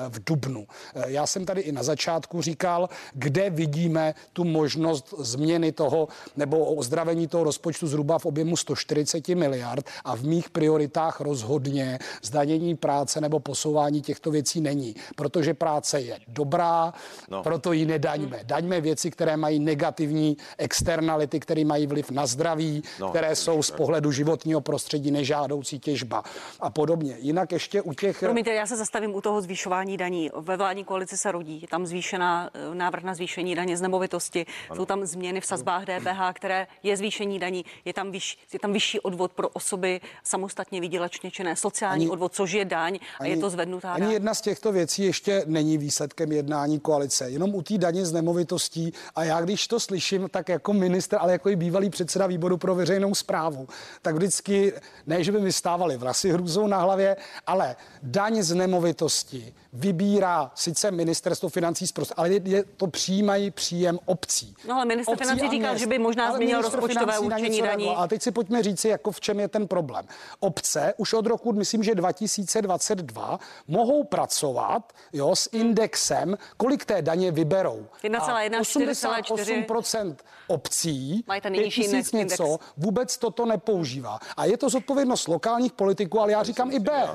[0.09, 0.67] v Dubnu.
[1.07, 7.27] Já jsem tady i na začátku říkal, kde vidíme tu možnost změny toho nebo ozdravení
[7.27, 13.41] toho rozpočtu zhruba v objemu 140 miliard a v mých prioritách rozhodně zdanění práce nebo
[13.41, 16.93] posouvání těchto věcí není, protože práce je dobrá,
[17.31, 17.43] no.
[17.43, 18.08] proto ji nedaňme.
[18.43, 23.71] Daňme věci, které mají negativní externality, které mají vliv na zdraví, no, které jsou z
[23.71, 26.23] pohledu životního prostředí nežádoucí těžba
[26.61, 27.17] a podobně.
[27.19, 28.21] Jinak ještě u těch...
[28.21, 30.31] Promiňte, já se zastavím u toho zvyšování zvyšování daní.
[30.37, 31.63] Ve vládní koalici se rodí.
[31.63, 34.47] Je tam zvýšená eh, návrh na zvýšení daně z nemovitosti.
[34.71, 34.77] Ano.
[34.77, 37.65] Jsou tam změny v sazbách DPH, které je zvýšení daní.
[37.85, 42.35] Je tam, vyš, je tam vyšší odvod pro osoby samostatně výdělečně činné, sociální ani, odvod,
[42.35, 45.79] což je daň a ani, je to zvednutá Ani jedna z těchto věcí ještě není
[45.79, 47.31] výsledkem jednání koalice.
[47.31, 48.93] Jenom u té daně z nemovitostí.
[49.15, 52.75] A já, když to slyším, tak jako minister, ale jako i bývalý předseda výboru pro
[52.75, 53.69] veřejnou zprávu,
[54.03, 54.73] tak vždycky,
[55.07, 60.91] ne, že by mi stávali vlasy hrůzou na hlavě, ale daň z nemovitosti vybírá sice
[60.91, 64.55] ministerstvo financí zprost, ale je, je to přijímají příjem obcí.
[64.69, 67.89] No ale minister obcí financí říkal, že by možná změnil rozpočtové určení daní.
[67.97, 70.07] A teď si pojďme říci, jako v čem je ten problém.
[70.41, 77.33] Obce už od roku, myslím, že 2022 mohou pracovat jo, s indexem, kolik té daně
[77.33, 77.87] vyberou.
[78.05, 82.41] 1,1%, obcí, Mají ten něco, index.
[82.77, 84.19] vůbec toto nepoužívá.
[84.37, 87.09] A je to zodpovědnost lokálních politiků, ale já říkám i B.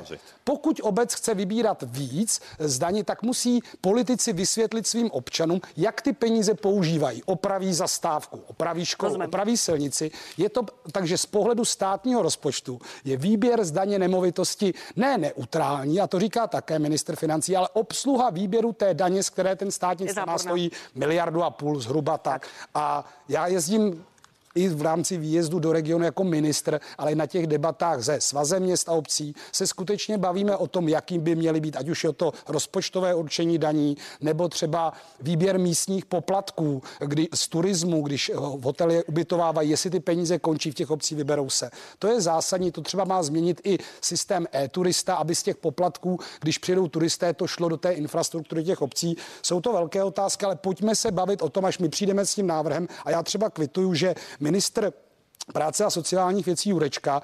[0.44, 6.54] Pokud obec chce vybírat víc, zdaní, tak musí politici vysvětlit svým občanům, jak ty peníze
[6.54, 7.22] používají.
[7.24, 9.28] Opraví zastávku, opraví školu, Rozumím.
[9.28, 10.10] opraví silnici.
[10.36, 16.20] Je to takže z pohledu státního rozpočtu je výběr zdaně nemovitosti ne neutrální, a to
[16.20, 20.70] říká také minister financí, ale obsluha výběru té daně, z které ten státní stát stojí
[20.94, 22.48] miliardu a půl zhruba tak.
[22.74, 24.04] A já jezdím
[24.54, 28.88] i v rámci výjezdu do regionu jako ministr, ale na těch debatách ze svazem měst
[28.88, 32.32] a obcí se skutečně bavíme o tom, jakým by měly být, ať už je to
[32.48, 39.70] rozpočtové určení daní, nebo třeba výběr místních poplatků kdy, z turismu, když v hotely ubytovávají,
[39.70, 41.70] jestli ty peníze končí v těch obcí, vyberou se.
[41.98, 46.58] To je zásadní, to třeba má změnit i systém e-turista, aby z těch poplatků, když
[46.58, 49.16] přijdou turisté, to šlo do té infrastruktury těch obcí.
[49.42, 52.46] Jsou to velké otázky, ale pojďme se bavit o tom, až my přijdeme s tím
[52.46, 52.88] návrhem.
[53.04, 54.14] A já třeba kvituju, že
[54.44, 54.92] ministr
[55.52, 57.22] práce a sociálních věcí Jurečka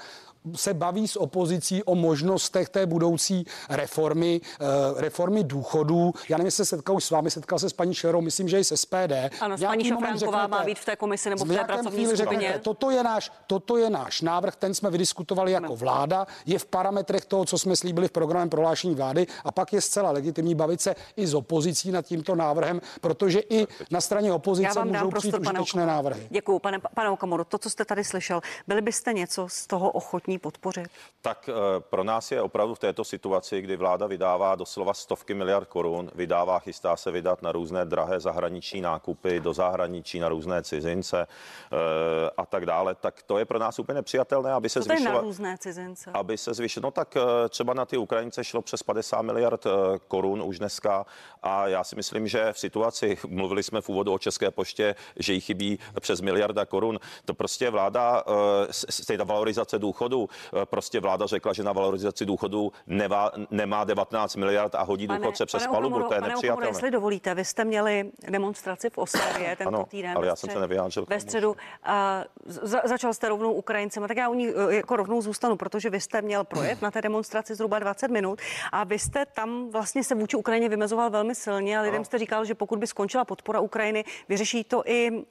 [0.54, 6.12] se baví s opozicí o možnostech té budoucí reformy, uh, reformy důchodů.
[6.28, 8.60] Já nevím, jestli se setkal už s vámi, setkal se s paní Šerou, myslím, že
[8.60, 9.12] i s SPD.
[9.40, 12.16] Ano, s paní Šafránková má být v té komisi nebo v té pracovní skupině.
[12.16, 16.66] Řeknete, toto, je náš, toto je náš návrh, ten jsme vydiskutovali jako vláda, je v
[16.66, 20.80] parametrech toho, co jsme slíbili v programem prohlášení vlády a pak je zcela legitimní bavit
[20.80, 25.86] se i s opozicí nad tímto návrhem, protože i na straně opozice můžou přijít užitečné
[25.86, 26.26] návrhy.
[26.30, 27.44] Děkuji, pane, pane Okamoru.
[27.44, 30.88] To, co jste tady slyšel, byli byste něco z toho ochotní ochotní podpořit?
[31.22, 35.68] Tak eh, pro nás je opravdu v této situaci, kdy vláda vydává doslova stovky miliard
[35.68, 41.26] korun, vydává, chystá se vydat na různé drahé zahraniční nákupy, do zahraničí na různé cizince
[41.26, 45.14] eh, a tak dále, tak to je pro nás úplně nepřijatelné, aby se zvyšoval.
[45.14, 46.10] na různé cizince?
[46.14, 49.66] Aby se zvyšilo, no tak eh, třeba na ty Ukrajince šlo přes 50 miliard
[50.08, 51.06] korun už dneska
[51.42, 55.32] a já si myslím, že v situaci, mluvili jsme v úvodu o České poště, že
[55.32, 58.24] jí chybí přes miliarda korun, to prostě vláda,
[58.70, 60.62] stejná valorizace důchodu, důchodu.
[60.62, 65.18] Eh, prostě vláda řekla, že na valorizaci důchodu nemá, nemá 19 miliard a hodí pane,
[65.18, 65.98] důchodce přes pane palubu.
[65.98, 66.68] to je pane nepřijatelné.
[66.68, 70.16] jestli dovolíte, vy jste měli demonstraci v Ostravě tento ano, týden.
[70.16, 71.06] Ale já jsem se nevyjádřil.
[71.08, 75.22] Ve středu a za, začal jste rovnou Ukrajincem, tak já u ní eh, jako rovnou
[75.22, 78.38] zůstanu, protože vy jste měl projev na té demonstraci zhruba 20 minut
[78.72, 82.04] a vy jste tam vlastně se vůči Ukrajině vymezoval velmi silně a lidem ano.
[82.04, 85.22] jste říkal, že pokud by skončila podpora Ukrajiny, vyřeší to i uh,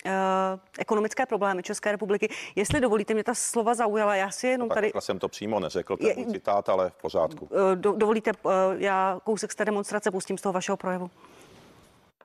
[0.79, 2.29] ekonomické problémy České republiky.
[2.55, 4.87] Jestli dovolíte, mě ta slova zaujala, já si jenom tady...
[4.87, 7.49] Takhle jsem to přímo neřekl, ten je, citát, ale v pořádku.
[7.51, 11.09] Eh, do, dovolíte, eh, já kousek z té demonstrace pustím z toho vašeho projevu.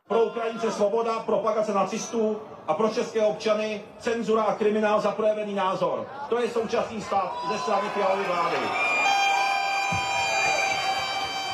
[0.08, 2.36] Pro Ukrajince svoboda, propagace nacistů
[2.66, 6.06] a pro české občany cenzura a kriminál za projevený názor.
[6.28, 8.56] To je současný stav ze strany Fialovy vlády.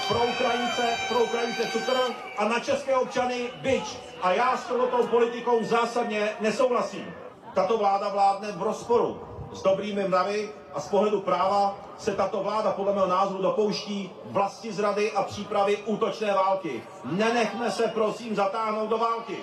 [0.09, 1.97] Pro Ukrajince, pro Ukrajince cukr
[2.39, 3.99] a na české občany byč.
[4.23, 7.15] A já s touto politikou zásadně nesouhlasím.
[7.55, 12.73] Tato vláda vládne v rozporu S dobrými mravy a z pohledu práva se tato vláda
[12.73, 16.83] podle mého názoru dopouští vlasti zrady a přípravy útočné války.
[17.05, 19.37] Nenechme se prosím zatáhnout do války.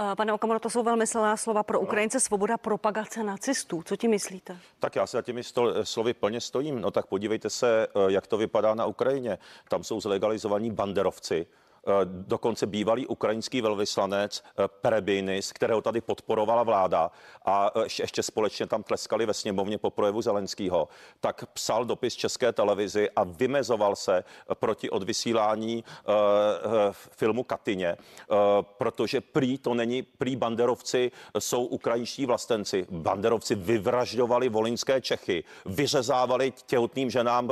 [0.00, 2.20] Eh, Pane Okamoro, to jsou velmi silná slova pro Ukrajince.
[2.20, 3.82] Svoboda propagace nacistů.
[3.82, 4.58] Co ti myslíte?
[4.78, 6.80] Tak já si za těmi sto, slovy plně stojím.
[6.80, 9.38] No tak podívejte se, eh, jak to vypadá na Ukrajině.
[9.68, 11.69] Tam jsou zlegalizovaní banderovci, Eh,
[12.04, 17.10] dokonce bývalý ukrajinský velvyslanec eh, Perebinis, kterého tady podporovala vláda
[17.44, 20.88] a eh, ještě společně tam tleskali ve sněmovně po projevu Zelenského,
[21.20, 24.24] tak psal dopis České televizi a vymezoval se
[24.54, 25.84] proti odvysílání
[27.10, 27.96] filmu Katyně,
[28.62, 32.86] protože prý to není, prý banderovci jsou ukrajinští vlastenci.
[32.90, 37.50] Banderovci vyvražďovali volinské Čechy, vyřezávali těhotným ženám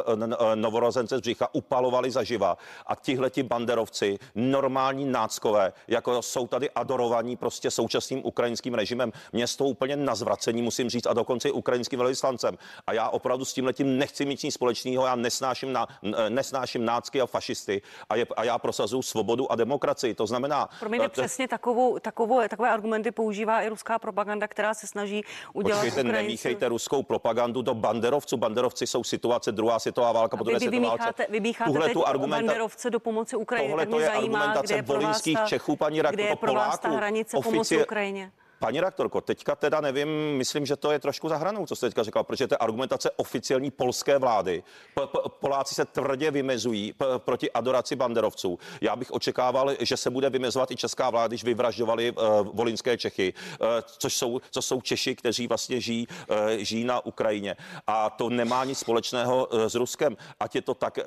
[0.55, 7.71] novorozence z břicha, upalovali zaživa a tihleti banderovci normální náckové, jako jsou tady adorovaní prostě
[7.71, 9.13] současným ukrajinským režimem.
[9.33, 12.59] Mě z toho úplně na zvracení musím říct a dokonce i ukrajinským velvyslancem.
[12.87, 15.87] A já opravdu s tím letím nechci mít nic společného, já nesnáším, na,
[16.29, 20.15] nesnáším nácky a fašisty a, je, a já prosazuju svobodu a demokracii.
[20.15, 20.69] To znamená...
[20.81, 25.79] Promiňte, t- přesně takovou, takovou, takové argumenty používá i ruská propaganda, která se snaží udělat
[25.81, 28.37] Počkejte, Ukrajince- nemíchejte ruskou propagandu do banderovců.
[28.37, 31.27] Banderovci jsou situace druhá světová válka, po A druhé vy, vy vymícháte
[31.65, 33.69] Tuhle teď tu argumenta- banderovce do pomoci Ukrajině.
[33.69, 36.97] Tohle to mě je zajímá, argumentace kde je pro vás volinských Čechů, paní ta Poláků,
[36.97, 38.33] hranice pomoci Ukrajině?
[38.59, 42.03] Paní redaktorko, teďka teda nevím, myslím, že to je trošku za hranou, co jste teďka
[42.03, 44.63] řekla, protože to je argumentace oficiální polské vlády.
[44.95, 48.59] P- p- Poláci se tvrdě vymezují p- proti adoraci banderovců.
[48.81, 53.35] Já bych očekával, že se bude vymezovat i česká vláda, když vyvražďovali uh, volinské Čechy,
[53.61, 53.67] uh,
[53.99, 57.57] což, jsou, co jsou Češi, kteří vlastně žijí, uh, žijí na Ukrajině.
[57.87, 60.17] A to nemá nic společného uh, s Ruskem.
[60.41, 61.05] Ať je to tak, uh,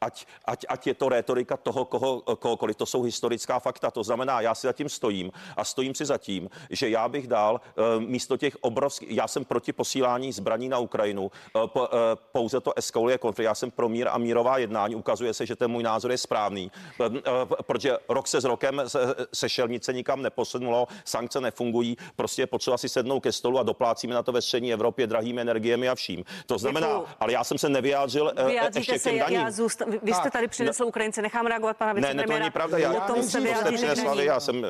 [0.00, 3.90] ať, ať, ať je to rétorika toho, koho, kohokoliv, to jsou historická fakta.
[3.90, 8.00] To znamená, já si zatím stojím a stojím si zatím, že já bych dal eh,
[8.00, 11.88] místo těch obrovských, já jsem proti posílání zbraní na Ukrajinu, eh, eh,
[12.32, 15.70] pouze to eskaluje konflikt, já jsem pro mír a mírová jednání, ukazuje se, že ten
[15.70, 16.70] můj názor je správný,
[17.00, 18.98] Eh, eh, protože rok se s rokem se,
[19.34, 24.14] se šelnice nikam neposunulo, sankce nefungují, prostě je potřeba si sednout ke stolu a doplácíme
[24.14, 26.24] na to ve střední Evropě drahými energiemi a vším.
[26.46, 27.06] To znamená, Děkuju.
[27.20, 29.40] ale já jsem se nevyjádřil ještě Vyjádříte k se, těm já, daním.
[29.40, 32.44] já zůsta, vy, jste tady přinesl Ukrajince, nechám reagovat pana Ne, ne, to vicepremiéra.
[32.44, 32.78] není pravda.
[32.78, 34.66] Já, se to já jsem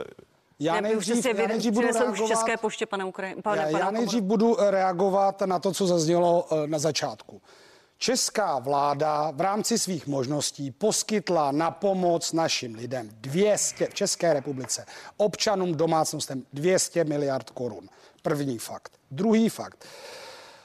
[0.64, 3.42] Já nejdřív, já nejdřív budu už v reagovat, České poště, pane Ukrajin.
[3.42, 7.42] Pane, já, pane já nejdřív budu reagovat na to, co zaznělo eh, na začátku.
[7.98, 14.86] Česká vláda v rámci svých možností poskytla na pomoc našim lidem 200 v České republice,
[15.16, 17.88] občanům, domácnostem 200 miliard korun.
[18.22, 18.92] První fakt.
[19.10, 19.84] Druhý fakt.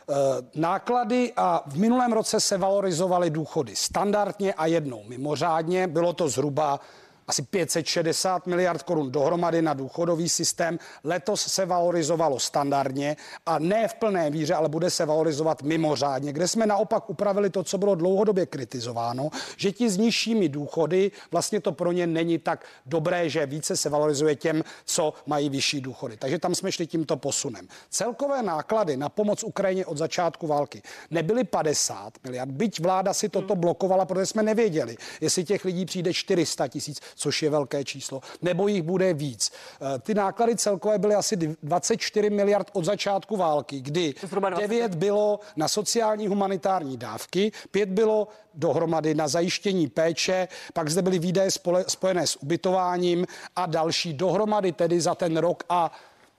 [0.10, 0.14] Eh,
[0.56, 5.88] Náklady a v minulém roce se valorizovaly důchody standardně a jednou mimořádně.
[5.88, 6.80] Bylo to zhruba
[7.28, 10.80] asi 560 miliard korun dohromady na důchodový systém.
[11.04, 16.48] Letos se valorizovalo standardně a ne v plné víře, ale bude se valorizovat mimořádně, kde
[16.48, 21.72] jsme naopak upravili to, co bylo dlouhodobě kritizováno, že ti s nižšími důchody, vlastně to
[21.72, 26.18] pro ně není tak dobré, že více se valorizuje těm, co mají vyšší důchody.
[26.18, 27.68] Takže tam jsme šli tímto posunem.
[27.90, 33.56] Celkové náklady na pomoc Ukrajině od začátku války nebyly 50 miliard, byť vláda si toto
[33.56, 38.68] blokovala, protože jsme nevěděli, jestli těch lidí přijde 400 tisíc, což je velké číslo, nebo
[38.68, 39.52] jich bude víc.
[39.96, 44.68] Eh, Ty náklady celkové byly asi 24 miliard od začátku války, kdy Zhruba 20.
[44.68, 51.20] 9 bylo na sociální humanitární dávky, 5 bylo dohromady na zajištění péče, pak zde byly
[51.20, 55.92] výdaje spole, spojené s ubytováním a další dohromady tedy za ten rok a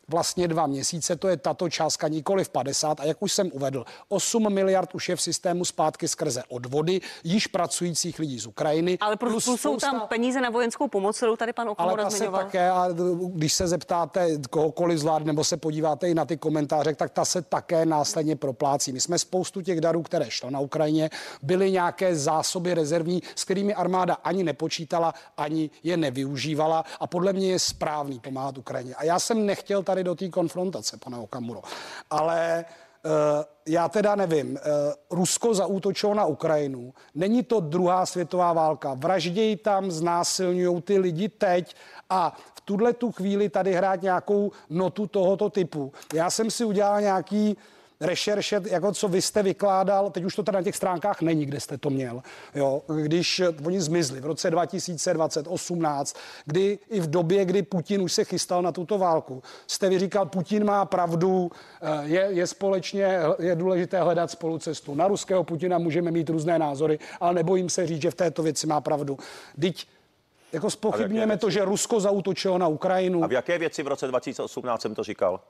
[0.09, 3.85] vlastně dva měsíce, to je tato částka nikoli v 50 a jak už jsem uvedl,
[4.09, 8.99] 8 miliard už je v systému zpátky skrze odvody již pracujících lidí z Ukrajiny.
[9.01, 12.29] Ale plus jsou tam peníze na vojenskou pomoc, kterou tady pan ale Okamura ta se
[12.29, 12.89] také, a
[13.33, 17.25] když se zeptáte kohokoliv z vlád, nebo se podíváte i na ty komentáře, tak ta
[17.25, 18.93] se také následně proplácí.
[18.93, 21.11] My jsme spoustu těch darů, které šlo na Ukrajině,
[21.43, 27.51] byly nějaké zásoby rezervní, s kterými armáda ani nepočítala, ani je nevyužívala a podle mě
[27.51, 28.95] je správný pomáhat Ukrajině.
[28.95, 31.63] A já jsem nechtěl tady do té konfrontace, pane Okamuro,
[32.11, 32.65] ale
[33.05, 34.59] Uh, já teda nevím, uh,
[35.19, 36.95] Rusko zaútočilo na Ukrajinu.
[37.15, 38.95] Není to druhá světová válka.
[38.95, 41.77] Vraždějí tam, znásilňují ty lidi teď
[42.11, 45.93] a v tuhle tu chvíli tady hrát nějakou notu tohoto typu.
[46.15, 47.57] Já jsem si udělal nějaký
[48.01, 51.61] rešerše, jako co vy jste vykládal, teď už to tady na těch stránkách není, kde
[51.61, 52.23] jste to měl,
[52.55, 58.13] jo, když eh, oni zmizli v roce 2018, kdy i v době, kdy Putin už
[58.13, 61.51] se chystal na tuto válku, jste vy říkal, Putin má pravdu,
[61.83, 64.95] eh, je, je společně, je důležité hledat spolu cestu.
[64.95, 68.67] Na ruského Putina můžeme mít různé názory, ale nebojím se říct, že v této věci
[68.67, 69.19] má pravdu.
[69.61, 69.87] Teď
[70.53, 71.41] jako spochybňujeme věci?
[71.41, 73.25] to, že Rusko zautočilo na Ukrajinu.
[73.25, 75.41] A v jaké věci v roce 2018 jsem to říkal?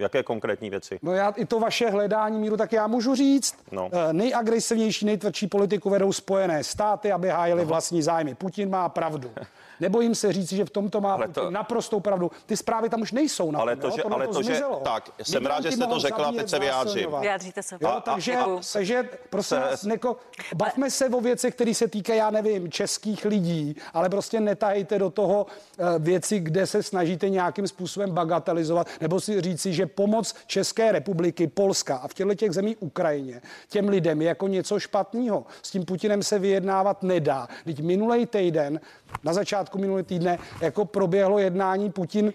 [0.00, 0.98] Jaké konkrétní věci?
[1.02, 3.88] No já i to vaše hledání míru, tak já můžu říct, No.
[3.92, 4.12] no.
[4.12, 8.34] nejagresivnější, nejtvrdší politiku vedou Spojené státy, aby hájili vlastní zájmy.
[8.34, 9.30] Putin má pravdu.
[9.80, 12.30] Nebojím se říct, že v tomto má to- naprostou pravdu.
[12.46, 13.50] Ty zprávy tam už nejsou.
[13.50, 13.92] Na Ale to, jo?
[13.96, 14.80] že, ale to, že, zmizelo.
[14.84, 17.08] tak, jsem rád, že jste to řekla, teď se vyjádřím.
[17.20, 17.76] Vyjádříte se.
[17.80, 20.16] Jo, A- a- takže, a- takže prosím se- vás, neko,
[20.54, 25.10] bavme se o věcech, které se týkají, já nevím, českých lidí, ale prostě netahejte do
[25.10, 25.46] toho
[25.78, 31.46] eh, věci, kde se snažíte nějakým způsobem bagatelizovat, nebo si říci, že pomoc České republiky,
[31.46, 35.44] Polska a v těchto těch zemí Ukrajině těm lidem je jako něco špatného.
[35.62, 37.48] S tím Putinem se vyjednávat nedá.
[37.64, 38.80] Teď minulý týden,
[39.24, 42.32] na začátku minulý týdne, jako proběhlo jednání Putin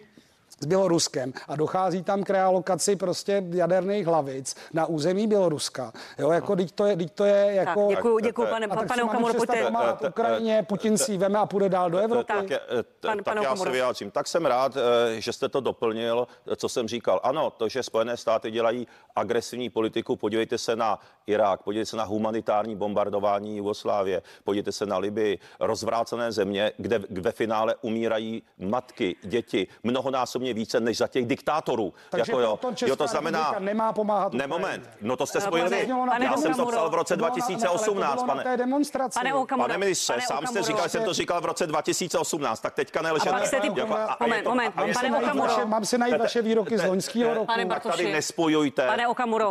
[0.59, 5.93] s Běloruskem a dochází tam k realokaci prostě jaderných hlavic na území Běloruska.
[6.17, 7.87] Jo, jako teď to je, teď to je Tak, jako...
[7.89, 9.59] děkuji, děkuji, pane, A tak pane Okamuro, pojďte.
[9.59, 9.71] Eh,
[10.03, 12.33] eh, Ukrajině, Putin si veme a půjde dál do Evropy.
[12.33, 12.59] Tak, eh,
[12.99, 14.11] Pan- tak pane já se vyjádřím.
[14.11, 17.19] Tak jsem rád, eh, že jste to doplnil, eh, co jsem říkal.
[17.23, 22.03] Ano, to, že Spojené státy dělají agresivní politiku, podívejte se na Irák, podívejte se na
[22.03, 29.67] humanitární bombardování Jugoslávie, podívejte se na Libii, rozvrácené země, kde ve finále umírají matky, děti,
[29.83, 31.93] mnohonásobně více než za těch diktátorů.
[32.09, 32.59] Takže jako jo.
[32.75, 36.53] Česká jo, to znamená, nemá pomáhat ne, moment, no to jste spojili pane- Já jsem
[36.53, 38.43] to psal v roce To bylo na- ne, ale to 2018, bylo na pane.
[39.13, 43.01] Pane Pane ministře, sám jste říkal, že jsem to říkal v roce 2018, tak teďka
[43.01, 43.29] nelžete.
[43.29, 45.47] a- a moment, moment, a pane Mám si najít Okamuro.
[45.47, 47.45] vaše- Mám si najít vaše výroky z loňského roku.
[47.45, 48.11] Pane tak tady Bartoši.
[48.13, 48.87] nespojujte.
[48.87, 49.49] Pane Okamuro.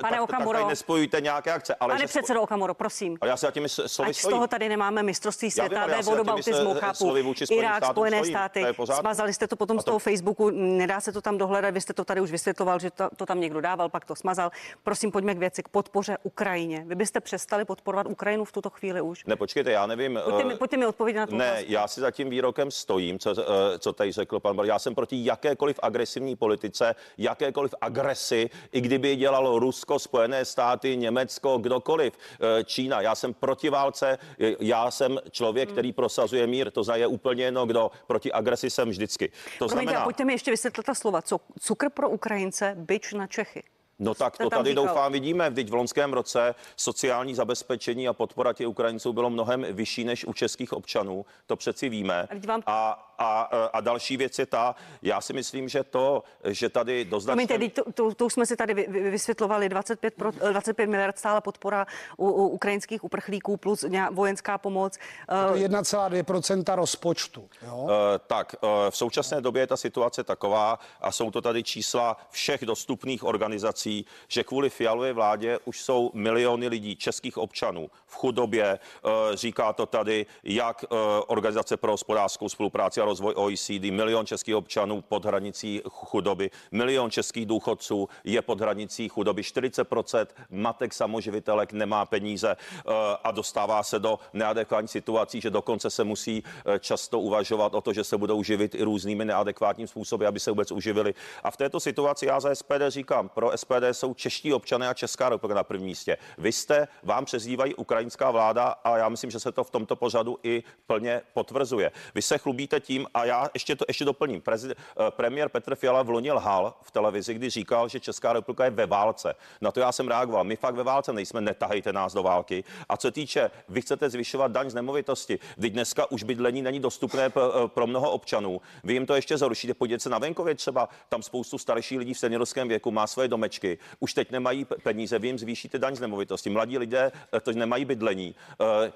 [0.00, 0.68] Pane Okamuro.
[0.68, 1.74] Nespojujte nějaké akce.
[1.74, 3.18] Ale Pane předsedo Okamuro, prosím.
[3.20, 6.74] Ale já si za těmi s- slovy Ať z toho tady nemáme mistrovství světa vodobautismu,
[6.74, 7.16] s- chápu.
[7.50, 8.66] Irák, Spojené státy.
[9.00, 10.00] Smazali jste to potom A z toho to-
[10.30, 13.26] Facebooku, nedá se to tam dohledat, vy jste to tady už vysvětloval, že to, to
[13.26, 14.50] tam někdo dával, pak to smazal.
[14.82, 16.84] Prosím, pojďme k věci, k podpoře Ukrajině.
[16.86, 19.24] Vy byste přestali podporovat Ukrajinu v tuto chvíli už?
[19.24, 20.20] Ne, počkejte, já nevím.
[20.24, 21.36] Pojďte mi, eh, pojďte mi odpovědět na to.
[21.36, 24.66] Ne, já si za tím výrokem stojím, co, eh, co tady řekl pan Bar.
[24.66, 31.58] Já jsem proti jakékoliv agresivní politice, jakékoliv agresi, i kdyby dělalo Rusko, Spojené státy, Německo,
[31.58, 32.12] kdokoliv,
[32.60, 33.00] eh, Čína.
[33.00, 34.18] Já jsem proti válce,
[34.60, 35.74] já jsem člověk, Hmm.
[35.74, 39.28] který prosazuje mír, to za je úplně jedno, kdo proti agresi jsem vždycky.
[39.58, 41.22] To Promiňte, znamená, pojďte mi ještě vysvětlit ta slova.
[41.22, 43.62] Co cukr pro Ukrajince, byč na Čechy.
[43.98, 44.86] No tak to tady říkal.
[44.86, 45.50] doufám vidíme.
[45.50, 50.32] Vždyť v loňském roce sociální zabezpečení a podpora těch Ukrajinců bylo mnohem vyšší než u
[50.32, 51.24] českých občanů.
[51.46, 52.22] To přeci víme.
[52.22, 53.40] A teď vám- A, a,
[53.72, 57.46] a další věc je ta, já si myslím, že to, že tady do značné...
[57.46, 61.18] Promiňte, to, to, to už jsme si tady vy, vy, vysvětlovali, 25, pro, 25 miliard
[61.18, 64.96] stála podpora u, u ukrajinských uprchlíků plus vojenská pomoc.
[65.28, 67.48] To Eh, je 1,2% rozpočtu.
[67.62, 67.88] Jo?
[67.90, 72.16] Eh, Tak eh, v současné době je ta situace taková a jsou to tady čísla
[72.30, 78.78] všech dostupných organizací, že kvůli Fialové vládě už jsou miliony lidí, českých občanů v chudobě.
[79.04, 80.96] Eh, Říká to tady jak eh,
[81.26, 87.46] Organizace pro hospodářskou spolupráci a rozvoj OECD, milion českých občanů pod hranicí chudoby, milion českých
[87.46, 92.92] důchodců je pod hranicí chudoby, 40% matek samoživitelek nemá peníze eh,
[93.24, 97.92] a dostává se do neadekvátní situací, že dokonce se musí eh, často uvažovat o to,
[97.92, 101.14] že se budou živit i různými neadekvátním způsoby, aby se vůbec uživili.
[101.42, 105.28] A v této situaci já za SPD říkám, pro SPD jsou čeští občané a Česká
[105.28, 106.16] republika na prvním místě.
[106.38, 110.38] Vy jste, vám přezdívají ukrajinská vláda a já myslím, že se to v tomto pořadu
[110.42, 111.92] i plně potvrzuje.
[112.14, 114.40] Vy se chlubíte tím a já ještě to ještě doplním.
[114.40, 118.64] Prezid, eh, premiér Petr Fiala v loni lhal v televizi, kdy říkal, že Česká republika
[118.64, 119.34] je ve válce.
[119.60, 120.44] Na to já jsem reagoval.
[120.44, 122.64] My fakt ve válce nejsme, netahejte nás do války.
[122.88, 127.24] A co týče, vy chcete zvyšovat daň z nemovitosti, kdy dneska už bydlení není dostupné
[127.26, 127.30] eh,
[127.66, 128.60] pro mnoho občanů.
[128.84, 129.74] Vy jim to ještě zhoršíte.
[129.74, 133.78] Podívejte se na venkově třeba, tam spoustu starších lidí v seniorském věku má svoje domečky.
[134.00, 136.50] Už teď nemají peníze, vy jim zvýšíte daň z nemovitosti.
[136.50, 138.34] Mladí lidé eh, to nemají bydlení.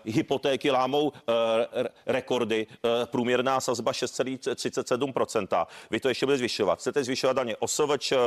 [0.05, 1.13] Hypotéky lámou
[2.07, 2.67] rekordy.
[3.07, 5.67] Průměrná sazba 6,37%.
[5.91, 6.79] Vy to ještě budete zvyšovat.
[6.79, 8.19] Chcete zvyšovat daně OSVČ, eh,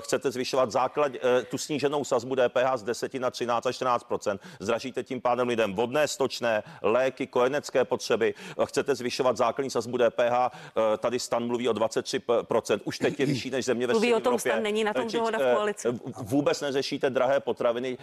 [0.00, 4.40] chcete zvyšovat základ, eh, tu sníženou sazbu DPH z 10 na 13 až 14%.
[4.60, 8.34] Zdražíte tím pádem lidem vodné, stočné, léky, kojenecké potřeby.
[8.62, 10.50] Eh, Chcete zvyšovat základní sazbu DPH.
[10.98, 12.80] Tady stan mluví o 23%.
[12.84, 14.52] Už teď je vyšší než země ve Mluví o tom Evropě.
[14.52, 15.88] STAN, není na tom dohoda v koalici.
[16.22, 17.98] Vůbec neřešíte drahé potraviny.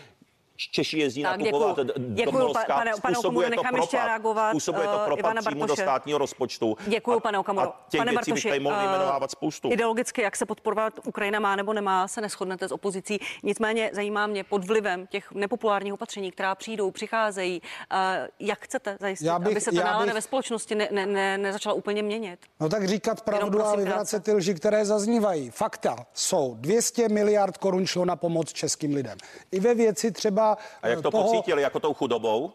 [0.72, 2.38] Češi jezdí Tak, nakupovat děkuju.
[2.38, 5.20] do Polska, pa- pane- pane Okamuro, to nechám ještě propad, reagovat, způsobuje to eh, propad
[5.20, 6.78] Ivana příjmu do státního rozpočtu.
[6.88, 7.68] Děkuju, A- pane Okamuro.
[7.68, 9.72] A těch pane věcí bych tady mohl eh, vyjmenovávat spoustu.
[9.72, 13.20] Ideologicky, jak se podporovat Ukrajina má nebo nemá, se neschodnete s opozicí.
[13.44, 17.62] Nicméně zajímá mě pod vlivem těch nepopulárních opatření, která přijdou, přicházejí,
[17.94, 21.06] eh, jak chcete zajistit, Já bych- aby se ta nálada bych- ve společnosti ne, ne,
[21.06, 22.40] ne, nezačala úplně měnit.
[22.60, 25.50] No tak říkat pravdu a vyvracet ty lži, které zaznívají.
[25.50, 29.18] Fakta jsou 200 miliard korun šlo na pomoc českým lidem.
[29.52, 30.51] I ve věci třeba
[30.82, 32.52] A jak to toho, pocítili, jako tou chudobou?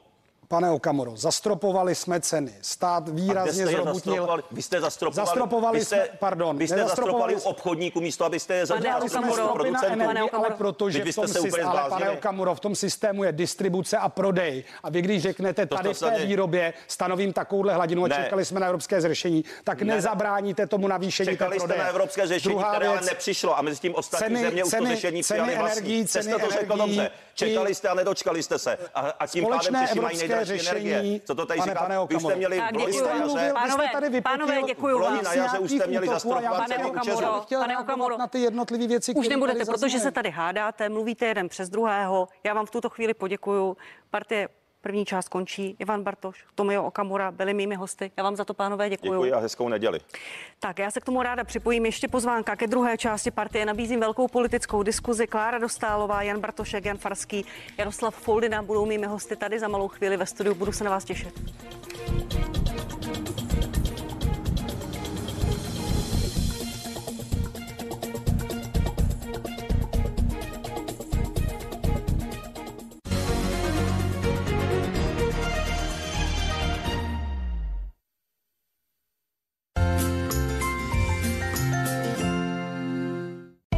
[0.48, 2.52] Pane Okamoro, zastropovali jsme ceny.
[2.62, 3.94] Stát A kde výrazně zrobutnil.
[3.94, 4.42] zastropovali?
[4.50, 8.54] Vy jste zastropovali, Zastropovali vy jste, jsme- pardon, vy jste zastropovali u obchodníků místo, abyste
[8.54, 9.86] je Pane zadali Jsme Okamuro, stropy na producentů.
[9.86, 12.10] energii, Pane ale protože v tom jste se úplně systému, ale pane.
[12.10, 14.64] Okamuro, v tom systému je distribuce a prodej.
[14.82, 18.16] A vy když řeknete, To tady v té výrobě stanovím takovouhle hladinu a Ne.
[18.24, 19.94] čekali jsme na evropské řešení, tak Ne.
[19.94, 23.80] nezabráníte tomu navýšení té Čekali jste na evropské řešení, Druhá které ale nepřišlo a mezi
[23.80, 25.78] tím ostatní Ceny- země už to ceny- řešení ceny přijali vlastní.
[25.78, 27.10] energií, ceny to řekl dobře.
[27.34, 28.78] Čekali jste a nedočkali jste se.
[28.94, 31.20] A, a tím pádem Češi mají nejdražší řešení, energie.
[31.24, 31.82] Co to tady pane- říká?
[31.82, 33.04] pane Vy už jste měli Tak v loni děkuju.
[33.08, 35.24] na jaře- Vy jste Pánové, tady vypotil pánové, děkuju loni vám.
[35.24, 38.18] na jaře už jste měli zastropovat Pane ceny u chtěl- Okamuro, pane Okamuro.
[38.18, 42.28] na ty jednotlivé věci, Už nebudete, protože se tady hádáte, mluvíte jeden přes druhého.
[42.44, 43.76] Já vám v tuto chvíli poděkuju.
[44.10, 44.48] Partie
[44.86, 45.76] první část končí.
[45.78, 48.10] Ivan Bartoš, Tomio Okamura byli mými hosty.
[48.16, 49.12] Já vám za to, pánové, děkuju.
[49.12, 50.00] Děkuji a hezkou neděli.
[50.58, 53.66] Tak já se k tomu ráda připojím ještě pozvánka ke druhé části partie.
[53.66, 55.26] Nabízím velkou politickou diskuzi.
[55.26, 57.44] Klára Dostálová, Jan Bartošek, Jan Farský,
[57.78, 60.54] Jaroslav Foldina budou mými hosty tady za malou chvíli ve studiu.
[60.54, 61.34] Budu se na vás těšit.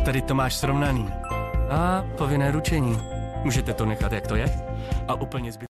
[0.08, 1.08] Tady to máš srovnaný.
[1.70, 3.00] A povinné ručení.
[3.44, 4.46] Můžete to nechat, jak to je?
[5.08, 5.66] A úplně zbyt...